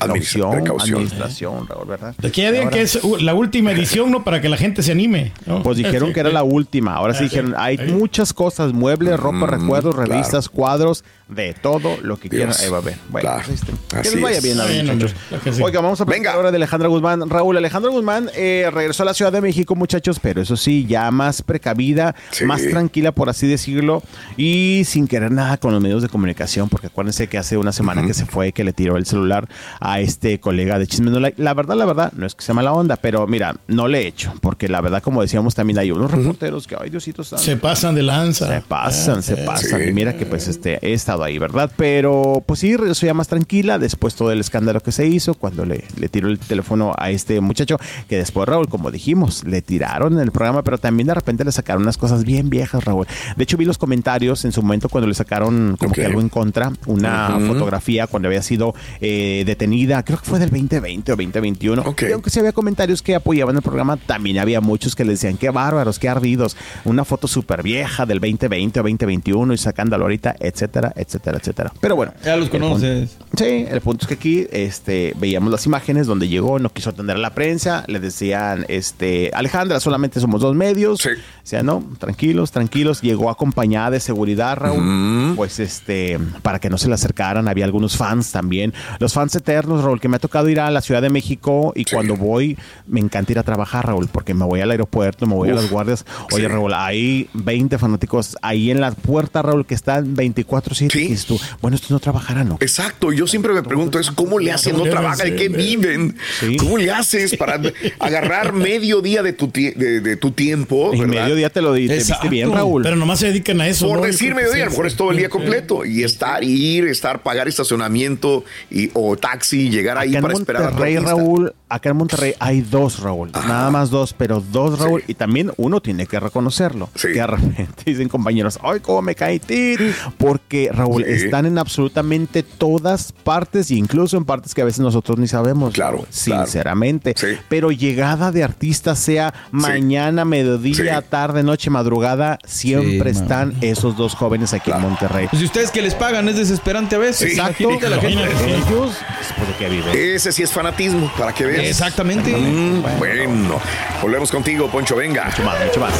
precaución, 0.00 0.42
Administra- 0.48 0.50
precaución. 0.62 0.94
administración, 0.96 1.66
Raúl, 1.68 1.86
¿verdad? 1.88 2.14
De 2.18 2.30
que 2.32 2.42
ya 2.42 2.52
digan 2.52 2.70
que 2.70 2.82
es 2.82 2.98
la 3.20 3.34
última 3.34 3.72
edición, 3.72 4.10
¿no? 4.10 4.24
Para 4.24 4.40
que 4.40 4.48
la 4.48 4.56
gente 4.56 4.82
se 4.82 4.92
anime. 4.92 5.32
¿no? 5.46 5.62
Pues 5.62 5.76
dijeron 5.78 6.12
que 6.12 6.20
era 6.20 6.30
la 6.30 6.42
última. 6.42 6.94
Ahora 6.94 7.14
sí 7.14 7.24
dijeron, 7.24 7.54
hay 7.56 7.78
muchas 7.78 8.32
cosas, 8.32 8.72
muebles, 8.72 9.18
ropa, 9.18 9.46
recuerdos, 9.46 9.94
revistas, 9.94 10.48
cuadros, 10.48 11.04
de 11.28 11.54
todo 11.54 11.96
lo 12.02 12.18
que 12.18 12.28
quieran. 12.28 12.54
Ahí 12.60 12.68
va 12.68 12.78
a 12.78 12.80
ver. 12.82 12.96
Bueno, 13.08 13.28
Claro. 13.30 13.42
pues, 13.46 13.60
que 13.88 13.96
Así 13.96 14.14
les 14.16 14.22
vaya 14.22 14.40
bien 14.40 14.58
Bueno, 14.58 14.92
muchachos. 14.94 15.14
hombre. 15.46 15.64
Oiga, 15.64 15.80
vamos 15.80 16.00
a 16.00 16.04
Venga. 16.04 16.32
ahora 16.34 16.50
de 16.50 16.56
Alejandra 16.56 16.88
Guzmán. 16.88 17.28
Raúl, 17.30 17.56
Alejandra 17.56 17.90
Guzmán 17.90 18.28
eh, 18.34 18.68
regresó 18.72 19.02
a 19.02 19.06
la 19.06 19.14
Ciudad 19.14 19.32
de 19.32 19.40
México, 19.40 19.74
muchachos, 19.74 20.18
pero 20.20 20.42
eso 20.42 20.56
sí, 20.56 20.84
ya 20.86 21.10
más 21.10 21.40
precavida, 21.42 22.14
Sí. 22.32 22.44
más 22.44 22.62
tranquila, 22.68 23.12
por 23.12 23.30
así 23.30 23.46
decirlo, 23.46 24.02
y 24.36 24.82
sin 24.84 25.06
querer 25.08 25.30
nada 25.32 25.56
con 25.56 25.72
los 25.72 25.80
medios 25.82 26.02
de 26.02 26.08
comunicación, 26.10 26.68
porque 26.68 26.88
acuérdense 26.88 27.26
que 27.28 27.38
hace 27.38 27.56
una 27.56 27.72
semana 27.72 28.06
que 28.06 28.12
se 28.14 28.26
fue, 28.26 28.52
que 28.52 28.62
le 28.64 28.72
tiró 28.74 28.96
el 28.98 29.06
celular 29.06 29.48
a 29.84 30.00
este 30.00 30.38
colega 30.38 30.78
de 30.78 30.86
Chisme 30.86 31.10
No 31.10 31.18
Like. 31.18 31.42
La 31.42 31.54
verdad, 31.54 31.76
la 31.76 31.84
verdad, 31.84 32.12
no 32.16 32.24
es 32.24 32.34
que 32.34 32.42
sea 32.44 32.54
mala 32.54 32.72
onda, 32.72 32.96
pero 32.96 33.26
mira, 33.26 33.56
no 33.66 33.88
le 33.88 34.02
he 34.02 34.06
hecho, 34.06 34.32
porque 34.40 34.68
la 34.68 34.80
verdad, 34.80 35.02
como 35.02 35.20
decíamos, 35.22 35.54
también 35.54 35.78
hay 35.78 35.90
unos 35.90 36.10
reporteros 36.10 36.66
que, 36.66 36.76
ay, 36.80 36.90
Diosito 36.90 37.24
santo. 37.24 37.44
Se 37.44 37.56
pasan 37.56 37.94
de 37.96 38.02
lanza. 38.02 38.46
Se 38.46 38.60
pasan, 38.60 39.22
se 39.22 39.36
pasan. 39.38 39.80
Sí. 39.82 39.88
Y 39.88 39.92
mira 39.92 40.16
que 40.16 40.24
pues 40.24 40.46
este 40.46 40.78
he 40.82 40.92
estado 40.92 41.24
ahí, 41.24 41.38
¿verdad? 41.38 41.70
Pero 41.76 42.42
pues 42.46 42.60
sí, 42.60 42.76
regresó 42.76 43.06
ya 43.06 43.14
más 43.14 43.28
tranquila 43.28 43.78
después 43.78 44.14
todo 44.14 44.30
el 44.30 44.40
escándalo 44.40 44.80
que 44.80 44.92
se 44.92 45.06
hizo 45.06 45.34
cuando 45.34 45.64
le, 45.64 45.84
le 45.96 46.08
tiró 46.08 46.28
el 46.28 46.38
teléfono 46.38 46.92
a 46.96 47.10
este 47.10 47.40
muchacho, 47.40 47.78
que 48.08 48.16
después 48.16 48.48
Raúl, 48.48 48.68
como 48.68 48.90
dijimos, 48.90 49.44
le 49.44 49.62
tiraron 49.62 50.14
en 50.14 50.20
el 50.20 50.30
programa, 50.30 50.62
pero 50.62 50.78
también 50.78 51.08
de 51.08 51.14
repente 51.14 51.44
le 51.44 51.52
sacaron 51.52 51.82
unas 51.82 51.98
cosas 51.98 52.24
bien 52.24 52.50
viejas, 52.50 52.84
Raúl. 52.84 53.06
De 53.36 53.42
hecho, 53.42 53.56
vi 53.56 53.64
los 53.64 53.78
comentarios 53.78 54.44
en 54.44 54.52
su 54.52 54.62
momento 54.62 54.88
cuando 54.88 55.08
le 55.08 55.14
sacaron 55.14 55.76
como 55.78 55.92
que 55.92 56.06
algo 56.06 56.20
en 56.20 56.28
contra, 56.28 56.72
una 56.86 57.38
fotografía 57.46 58.06
cuando 58.06 58.28
había 58.28 58.42
sido 58.42 58.74
eh, 59.00 59.42
detenida, 59.62 60.02
creo 60.04 60.18
que 60.18 60.24
fue 60.24 60.38
del 60.38 60.50
2020 60.50 61.12
o 61.12 61.16
2021. 61.16 61.82
Ok. 61.82 62.02
Y 62.08 62.12
aunque 62.12 62.30
sí 62.30 62.38
había 62.40 62.52
comentarios 62.52 63.00
que 63.02 63.14
apoyaban 63.14 63.54
el 63.56 63.62
programa, 63.62 63.96
también 63.96 64.38
había 64.38 64.60
muchos 64.60 64.96
que 64.96 65.04
le 65.04 65.12
decían, 65.12 65.36
qué 65.36 65.50
bárbaros, 65.50 65.98
qué 65.98 66.08
ardidos, 66.08 66.56
una 66.84 67.04
foto 67.04 67.28
súper 67.28 67.62
vieja 67.62 68.04
del 68.06 68.18
2020 68.18 68.80
o 68.80 68.82
2021 68.82 69.54
y 69.54 69.58
sacándolo 69.58 70.04
ahorita, 70.04 70.34
etcétera, 70.40 70.92
etcétera, 70.96 71.38
etcétera. 71.38 71.72
Pero 71.80 71.96
bueno. 71.96 72.12
Ya 72.24 72.36
los 72.36 72.48
punto- 72.48 72.66
conoces. 72.68 73.16
Sí, 73.36 73.66
el 73.68 73.80
punto 73.80 74.04
es 74.04 74.08
que 74.08 74.14
aquí 74.14 74.46
este, 74.50 75.14
veíamos 75.18 75.50
las 75.52 75.64
imágenes 75.66 76.06
donde 76.06 76.28
llegó, 76.28 76.58
no 76.58 76.70
quiso 76.70 76.90
atender 76.90 77.16
a 77.16 77.20
la 77.20 77.34
prensa, 77.34 77.84
le 77.86 78.00
decían, 78.00 78.64
este, 78.68 79.30
Alejandra, 79.32 79.78
solamente 79.80 80.20
somos 80.20 80.40
dos 80.40 80.54
medios, 80.56 81.00
Sí. 81.00 81.08
O 81.10 81.44
sea, 81.46 81.62
no, 81.64 81.84
tranquilos, 81.98 82.52
tranquilos. 82.52 83.00
Llegó 83.02 83.28
acompañada 83.28 83.90
de 83.90 84.00
seguridad, 84.00 84.56
Raúl. 84.56 85.34
Pues 85.36 85.58
este, 85.58 86.18
para 86.42 86.60
que 86.60 86.70
no 86.70 86.78
se 86.78 86.86
le 86.88 86.94
acercaran, 86.94 87.48
había 87.48 87.64
algunos 87.64 87.96
fans 87.96 88.30
también. 88.30 88.72
Los 89.00 89.12
fans 89.12 89.32
eternos, 89.52 89.84
Raúl, 89.84 90.00
que 90.00 90.08
me 90.08 90.16
ha 90.16 90.18
tocado 90.18 90.48
ir 90.48 90.60
a 90.60 90.70
la 90.70 90.80
Ciudad 90.80 91.02
de 91.02 91.10
México 91.10 91.72
y 91.76 91.84
cuando 91.84 92.16
voy, 92.16 92.56
me 92.86 93.00
encanta 93.00 93.32
ir 93.32 93.38
a 93.38 93.42
trabajar, 93.42 93.86
Raúl, 93.86 94.08
porque 94.10 94.32
me 94.34 94.44
voy 94.44 94.60
al 94.60 94.70
aeropuerto, 94.70 95.26
me 95.26 95.34
voy 95.34 95.50
a 95.50 95.54
las 95.54 95.70
guardias. 95.70 96.04
Oye, 96.32 96.42
Sí. 96.44 96.48
Raúl, 96.48 96.72
hay 96.74 97.28
20 97.34 97.78
fanáticos 97.78 98.36
ahí 98.42 98.70
en 98.70 98.80
la 98.80 98.90
puerta, 98.92 99.42
Raúl, 99.42 99.66
que 99.66 99.74
están 99.74 100.14
24-7. 100.16 100.94
Y 100.96 101.08
dices 101.08 101.26
tú, 101.26 101.38
bueno, 101.60 101.74
estos 101.74 101.90
no 101.90 102.00
trabajarán, 102.00 102.48
¿no? 102.48 102.56
Exacto, 102.60 103.12
yo 103.12 103.26
siempre 103.26 103.52
me 103.52 103.62
pregunto 103.62 103.98
eso, 103.98 104.12
¿cómo 104.14 104.38
le 104.38 104.50
hacen? 104.52 104.72
No 104.72 104.78
¿Cómo 104.78 104.86
le 104.86 104.90
trabajan, 104.92 105.30
¿de 105.30 105.36
qué 105.36 105.48
viven? 105.48 106.16
¿Cómo 106.58 106.78
le 106.78 106.90
haces 106.90 107.36
para 107.36 107.60
agarrar 107.98 108.52
medio 108.52 109.00
día 109.02 109.22
de 109.22 109.32
tu, 109.32 109.48
tie- 109.48 109.74
de, 109.74 110.00
de 110.00 110.16
tu 110.16 110.30
tiempo? 110.32 110.92
Y 110.94 111.00
¿verdad? 111.00 111.22
medio 111.24 111.34
día 111.34 111.50
te 111.50 111.60
lo 111.60 111.72
di- 111.74 111.88
te 111.88 111.96
viste 111.96 112.28
bien, 112.28 112.50
Raúl. 112.52 112.82
Pero 112.82 112.96
nomás 112.96 113.20
se 113.20 113.26
dedican 113.26 113.60
a 113.60 113.68
eso. 113.68 113.86
Por 113.88 113.98
¿no? 114.00 114.04
decir 114.06 114.34
mediodía, 114.34 114.62
a 114.62 114.66
lo 114.66 114.70
mejor 114.70 114.86
es 114.86 114.96
todo 114.96 115.10
el 115.10 115.16
día 115.18 115.28
completo 115.28 115.84
y 115.84 116.02
estar, 116.04 116.42
ir, 116.42 116.86
estar, 116.86 117.22
pagar 117.22 117.48
estacionamiento 117.48 118.44
y, 118.70 118.90
o 118.94 119.16
taxi, 119.16 119.41
llegar 119.70 119.98
ahí 119.98 120.10
Acá 120.10 120.18
en 120.18 120.22
para 120.22 120.34
esperar 120.34 120.62
a 120.62 120.70
Monterrey. 120.70 120.96
Raúl, 120.96 121.54
acá 121.74 121.90
en 121.90 121.96
Monterrey 121.96 122.34
hay 122.38 122.60
dos, 122.60 123.00
Raúl. 123.00 123.30
Nada 123.32 123.70
más 123.70 123.90
dos, 123.90 124.12
pero 124.12 124.40
dos, 124.40 124.78
Raúl. 124.78 125.02
Y 125.06 125.14
también 125.14 125.52
uno 125.56 125.80
tiene 125.80 126.06
que 126.06 126.20
reconocerlo. 126.20 126.88
Que 127.00 127.08
de 127.08 127.26
repente 127.26 127.82
dicen 127.86 128.08
compañeros, 128.08 128.58
ay, 128.62 128.80
cómo 128.80 129.02
me 129.02 129.14
caí, 129.14 129.38
tit", 129.38 129.80
Porque, 130.18 130.70
Raúl, 130.72 131.04
Sí. 131.04 131.24
están 131.24 131.46
en 131.46 131.58
absolutamente 131.58 132.42
todas 132.42 133.12
partes, 133.12 133.70
incluso 133.70 134.16
en 134.16 134.24
partes 134.24 134.54
que 134.54 134.62
a 134.62 134.64
veces 134.64 134.80
nosotros 134.80 135.18
ni 135.18 135.26
sabemos. 135.28 135.72
Claro. 135.74 136.04
Sinceramente. 136.10 137.14
Pero 137.48 137.70
llegada 137.70 138.30
de 138.32 138.44
artistas, 138.44 138.98
sea 138.98 139.32
mañana, 139.50 140.24
mediodía, 140.24 141.02
tarde, 141.02 141.42
noche, 141.42 141.70
madrugada, 141.70 142.38
siempre 142.44 143.12
Sí, 143.14 143.20
están 143.20 143.54
esos 143.60 143.96
dos 143.96 144.14
jóvenes 144.14 144.52
aquí 144.54 144.70
en 144.70 144.80
Monterrey. 144.80 145.26
Pues 145.28 145.40
si 145.40 145.46
ustedes 145.46 145.70
que 145.70 145.82
les 145.82 145.94
pagan 145.94 146.28
es 146.28 146.36
desesperante 146.36 146.96
a 146.96 146.98
veces. 146.98 147.32
Exacto. 147.32 147.70
La 147.88 147.98
gente. 147.98 148.24
Ellos, 148.46 148.96
pues, 149.36 149.48
¿de 149.48 149.54
qué 149.58 149.68
viven? 149.68 149.92
Ese 149.96 150.32
sí 150.32 150.42
es 150.42 150.52
fanatismo, 150.52 151.10
para 151.18 151.32
que 151.32 151.44
Exactamente. 151.68 152.30
Mm, 152.34 152.82
bueno, 152.98 153.60
volvemos 154.00 154.30
contigo, 154.30 154.68
Poncho, 154.68 154.96
venga. 154.96 155.26
Mucho 155.26 155.42
más, 155.42 155.64
mucho 155.64 155.80
más. 155.80 155.92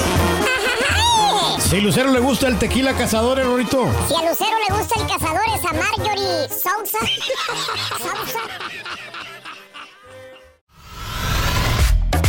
Si 1.59 1.81
Lucero 1.81 2.11
le 2.11 2.21
gusta 2.21 2.49
el 2.49 2.59
tequila 2.59 2.93
cazador, 2.93 3.43
Rorito. 3.43 3.91
Si 4.07 4.15
a 4.15 4.29
Lucero 4.29 4.57
le 4.69 4.77
gusta 4.77 5.01
el 5.01 5.07
cazador 5.07 5.43
es 5.55 5.65
a 5.65 5.73
Marjorie 5.73 6.49
Sousa. 6.49 6.99
Sousa. 7.99 8.41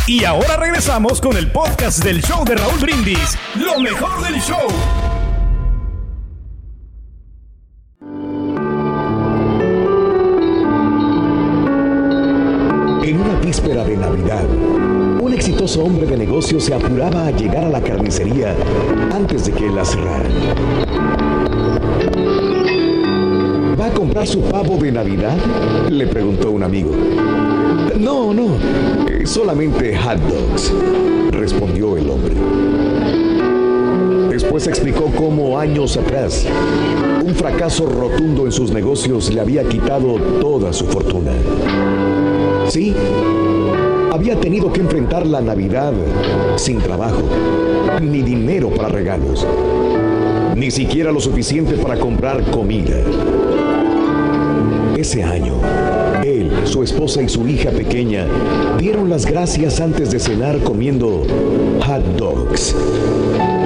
Y 0.06 0.24
ahora 0.24 0.56
regresamos 0.56 1.20
con 1.20 1.36
el 1.36 1.50
podcast 1.50 2.04
del 2.04 2.22
show 2.22 2.44
de 2.44 2.56
Raúl 2.56 2.78
Brindis. 2.78 3.38
Lo 3.54 3.78
mejor 3.80 4.22
del 4.22 4.40
show. 4.40 4.66
Hombre 15.76 16.06
de 16.06 16.16
negocios 16.16 16.64
se 16.64 16.74
apuraba 16.74 17.26
a 17.26 17.30
llegar 17.30 17.64
a 17.64 17.68
la 17.68 17.80
carnicería 17.80 18.54
antes 19.12 19.46
de 19.46 19.52
que 19.52 19.68
la 19.68 19.84
cerraran. 19.84 20.32
¿Va 23.80 23.86
a 23.86 23.90
comprar 23.90 24.26
su 24.26 24.40
pavo 24.42 24.76
de 24.76 24.92
Navidad? 24.92 25.36
Le 25.90 26.06
preguntó 26.06 26.50
un 26.50 26.62
amigo. 26.62 26.90
No, 27.98 28.32
no, 28.32 28.56
solamente 29.24 29.96
hot 29.96 30.18
dogs, 30.20 30.72
respondió 31.30 31.96
el 31.96 32.10
hombre. 32.10 32.34
Después 34.30 34.66
explicó 34.66 35.10
cómo 35.16 35.58
años 35.58 35.96
atrás 35.96 36.46
un 37.24 37.34
fracaso 37.34 37.86
rotundo 37.86 38.46
en 38.46 38.52
sus 38.52 38.70
negocios 38.70 39.32
le 39.32 39.40
había 39.40 39.64
quitado 39.64 40.16
toda 40.40 40.72
su 40.72 40.86
fortuna. 40.86 41.32
Sí, 42.68 42.94
había 44.14 44.38
tenido 44.38 44.72
que 44.72 44.80
enfrentar 44.80 45.26
la 45.26 45.40
Navidad 45.40 45.92
sin 46.54 46.78
trabajo, 46.78 47.22
ni 48.00 48.22
dinero 48.22 48.70
para 48.70 48.88
regalos, 48.88 49.44
ni 50.54 50.70
siquiera 50.70 51.10
lo 51.10 51.18
suficiente 51.18 51.74
para 51.74 51.98
comprar 51.98 52.48
comida. 52.52 52.94
Ese 54.96 55.24
año, 55.24 55.54
él, 56.22 56.52
su 56.62 56.84
esposa 56.84 57.22
y 57.22 57.28
su 57.28 57.48
hija 57.48 57.70
pequeña 57.72 58.28
dieron 58.78 59.10
las 59.10 59.26
gracias 59.26 59.80
antes 59.80 60.12
de 60.12 60.20
cenar 60.20 60.60
comiendo 60.60 61.26
hot 61.84 62.04
dogs. 62.16 62.76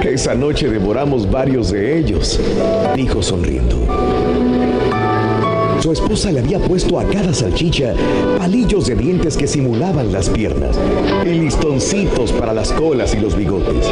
Esa 0.03 0.33
noche 0.33 0.67
devoramos 0.67 1.29
varios 1.29 1.71
de 1.71 1.99
ellos, 1.99 2.39
dijo 2.95 3.21
sonriendo. 3.21 3.88
Su 5.81 5.93
esposa 5.93 6.29
le 6.31 6.39
había 6.39 6.59
puesto 6.59 6.99
a 6.99 7.05
cada 7.05 7.33
salchicha 7.33 7.93
palillos 8.37 8.87
de 8.87 8.95
dientes 8.95 9.37
que 9.37 9.47
simulaban 9.47 10.11
las 10.11 10.29
piernas 10.29 10.77
y 11.25 11.29
listoncitos 11.29 12.33
para 12.33 12.53
las 12.53 12.73
colas 12.73 13.15
y 13.15 13.19
los 13.19 13.35
bigotes. 13.35 13.87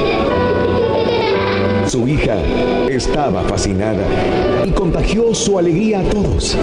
Su 1.88 2.06
hija 2.06 2.36
estaba 2.90 3.42
fascinada 3.44 4.04
y 4.66 4.72
contagió 4.72 5.34
su 5.34 5.58
alegría 5.58 6.02
a 6.02 6.04
todos. 6.04 6.58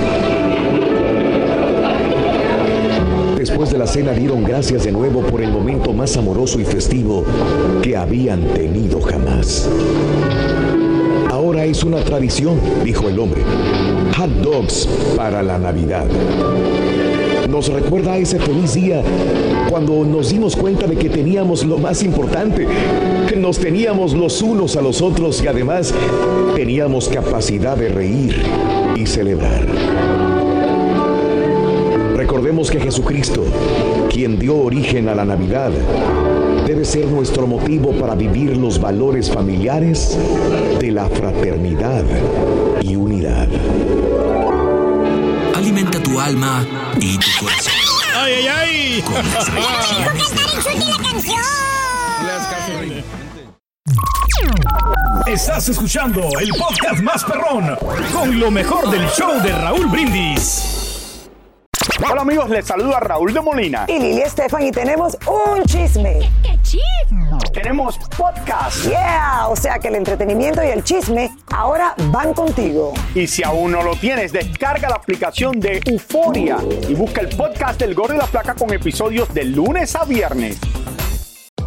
Después 3.38 3.70
de 3.70 3.78
la 3.78 3.86
cena 3.86 4.12
dieron 4.12 4.44
gracias 4.44 4.84
de 4.84 4.92
nuevo 4.92 5.22
por 5.22 5.40
el 5.40 5.50
momento 5.50 5.94
más 5.94 6.18
amoroso 6.18 6.60
y 6.60 6.64
festivo 6.64 7.24
que 7.82 7.96
habían 7.96 8.44
tenido 8.52 9.00
jamás. 9.00 9.70
Ahora 11.30 11.64
es 11.64 11.82
una 11.82 12.04
tradición, 12.04 12.60
dijo 12.84 13.08
el 13.08 13.18
hombre. 13.18 13.42
Dogs 14.26 14.88
para 15.16 15.42
la 15.42 15.58
Navidad. 15.58 16.06
Nos 17.48 17.68
recuerda 17.68 18.16
ese 18.16 18.38
feliz 18.38 18.74
día 18.74 19.02
cuando 19.68 20.04
nos 20.04 20.30
dimos 20.30 20.56
cuenta 20.56 20.86
de 20.86 20.96
que 20.96 21.08
teníamos 21.08 21.64
lo 21.64 21.78
más 21.78 22.02
importante, 22.02 22.66
que 23.28 23.36
nos 23.36 23.58
teníamos 23.58 24.14
los 24.14 24.40
unos 24.42 24.76
a 24.76 24.82
los 24.82 25.02
otros 25.02 25.42
y 25.42 25.46
además 25.46 25.94
teníamos 26.54 27.08
capacidad 27.08 27.76
de 27.76 27.88
reír 27.88 28.42
y 28.96 29.06
celebrar. 29.06 29.66
Recordemos 32.16 32.70
que 32.70 32.80
Jesucristo, 32.80 33.44
quien 34.10 34.38
dio 34.38 34.56
origen 34.56 35.08
a 35.08 35.14
la 35.14 35.24
Navidad, 35.24 35.70
debe 36.66 36.84
ser 36.84 37.06
nuestro 37.06 37.46
motivo 37.46 37.92
para 37.92 38.14
vivir 38.14 38.56
los 38.56 38.80
valores 38.80 39.30
familiares 39.30 40.18
de 40.78 40.90
la 40.90 41.08
fraternidad 41.08 42.04
y 42.80 42.96
unidad. 42.96 43.48
Alimenta 45.54 46.02
tu 46.02 46.18
alma 46.18 46.66
y 47.00 47.18
tu 47.18 47.26
corazón. 47.40 47.72
¡Ay, 48.16 48.32
ay, 48.34 48.46
ay! 48.46 49.02
Con 49.02 49.14
las 49.16 49.50
Estás 55.26 55.68
escuchando 55.68 56.20
el 56.38 56.50
podcast 56.50 57.02
más 57.02 57.24
perrón 57.24 57.76
con 58.12 58.38
lo 58.38 58.50
mejor 58.50 58.90
del 58.90 59.06
show 59.08 59.40
de 59.42 59.52
Raúl 59.52 59.86
Brindis. 59.86 60.74
Hola 62.10 62.22
amigos, 62.22 62.50
les 62.50 62.66
saluda 62.66 63.00
Raúl 63.00 63.32
de 63.32 63.40
Molina. 63.40 63.84
Y 63.88 63.98
Lili 63.98 64.20
Estefan 64.20 64.62
y 64.62 64.70
tenemos 64.70 65.16
un 65.26 65.62
chisme. 65.64 66.30
¿Qué 66.42 66.53
chisme? 66.74 67.38
Tenemos 67.52 67.98
podcast. 68.16 68.86
Yeah, 68.86 69.48
o 69.48 69.56
sea 69.56 69.78
que 69.78 69.88
el 69.88 69.96
entretenimiento 69.96 70.62
y 70.64 70.68
el 70.68 70.82
chisme 70.82 71.30
ahora 71.50 71.94
van 72.10 72.34
contigo. 72.34 72.92
Y 73.14 73.26
si 73.26 73.42
aún 73.42 73.72
no 73.72 73.82
lo 73.82 73.94
tienes, 73.96 74.32
descarga 74.32 74.88
la 74.88 74.96
aplicación 74.96 75.60
de 75.60 75.80
Euforia 75.84 76.58
y 76.88 76.94
busca 76.94 77.20
el 77.20 77.28
podcast 77.36 77.78
del 77.78 77.94
Gordo 77.94 78.14
y 78.14 78.18
la 78.18 78.26
Placa 78.26 78.54
con 78.54 78.72
episodios 78.72 79.32
de 79.32 79.44
lunes 79.44 79.94
a 79.94 80.04
viernes. 80.04 80.58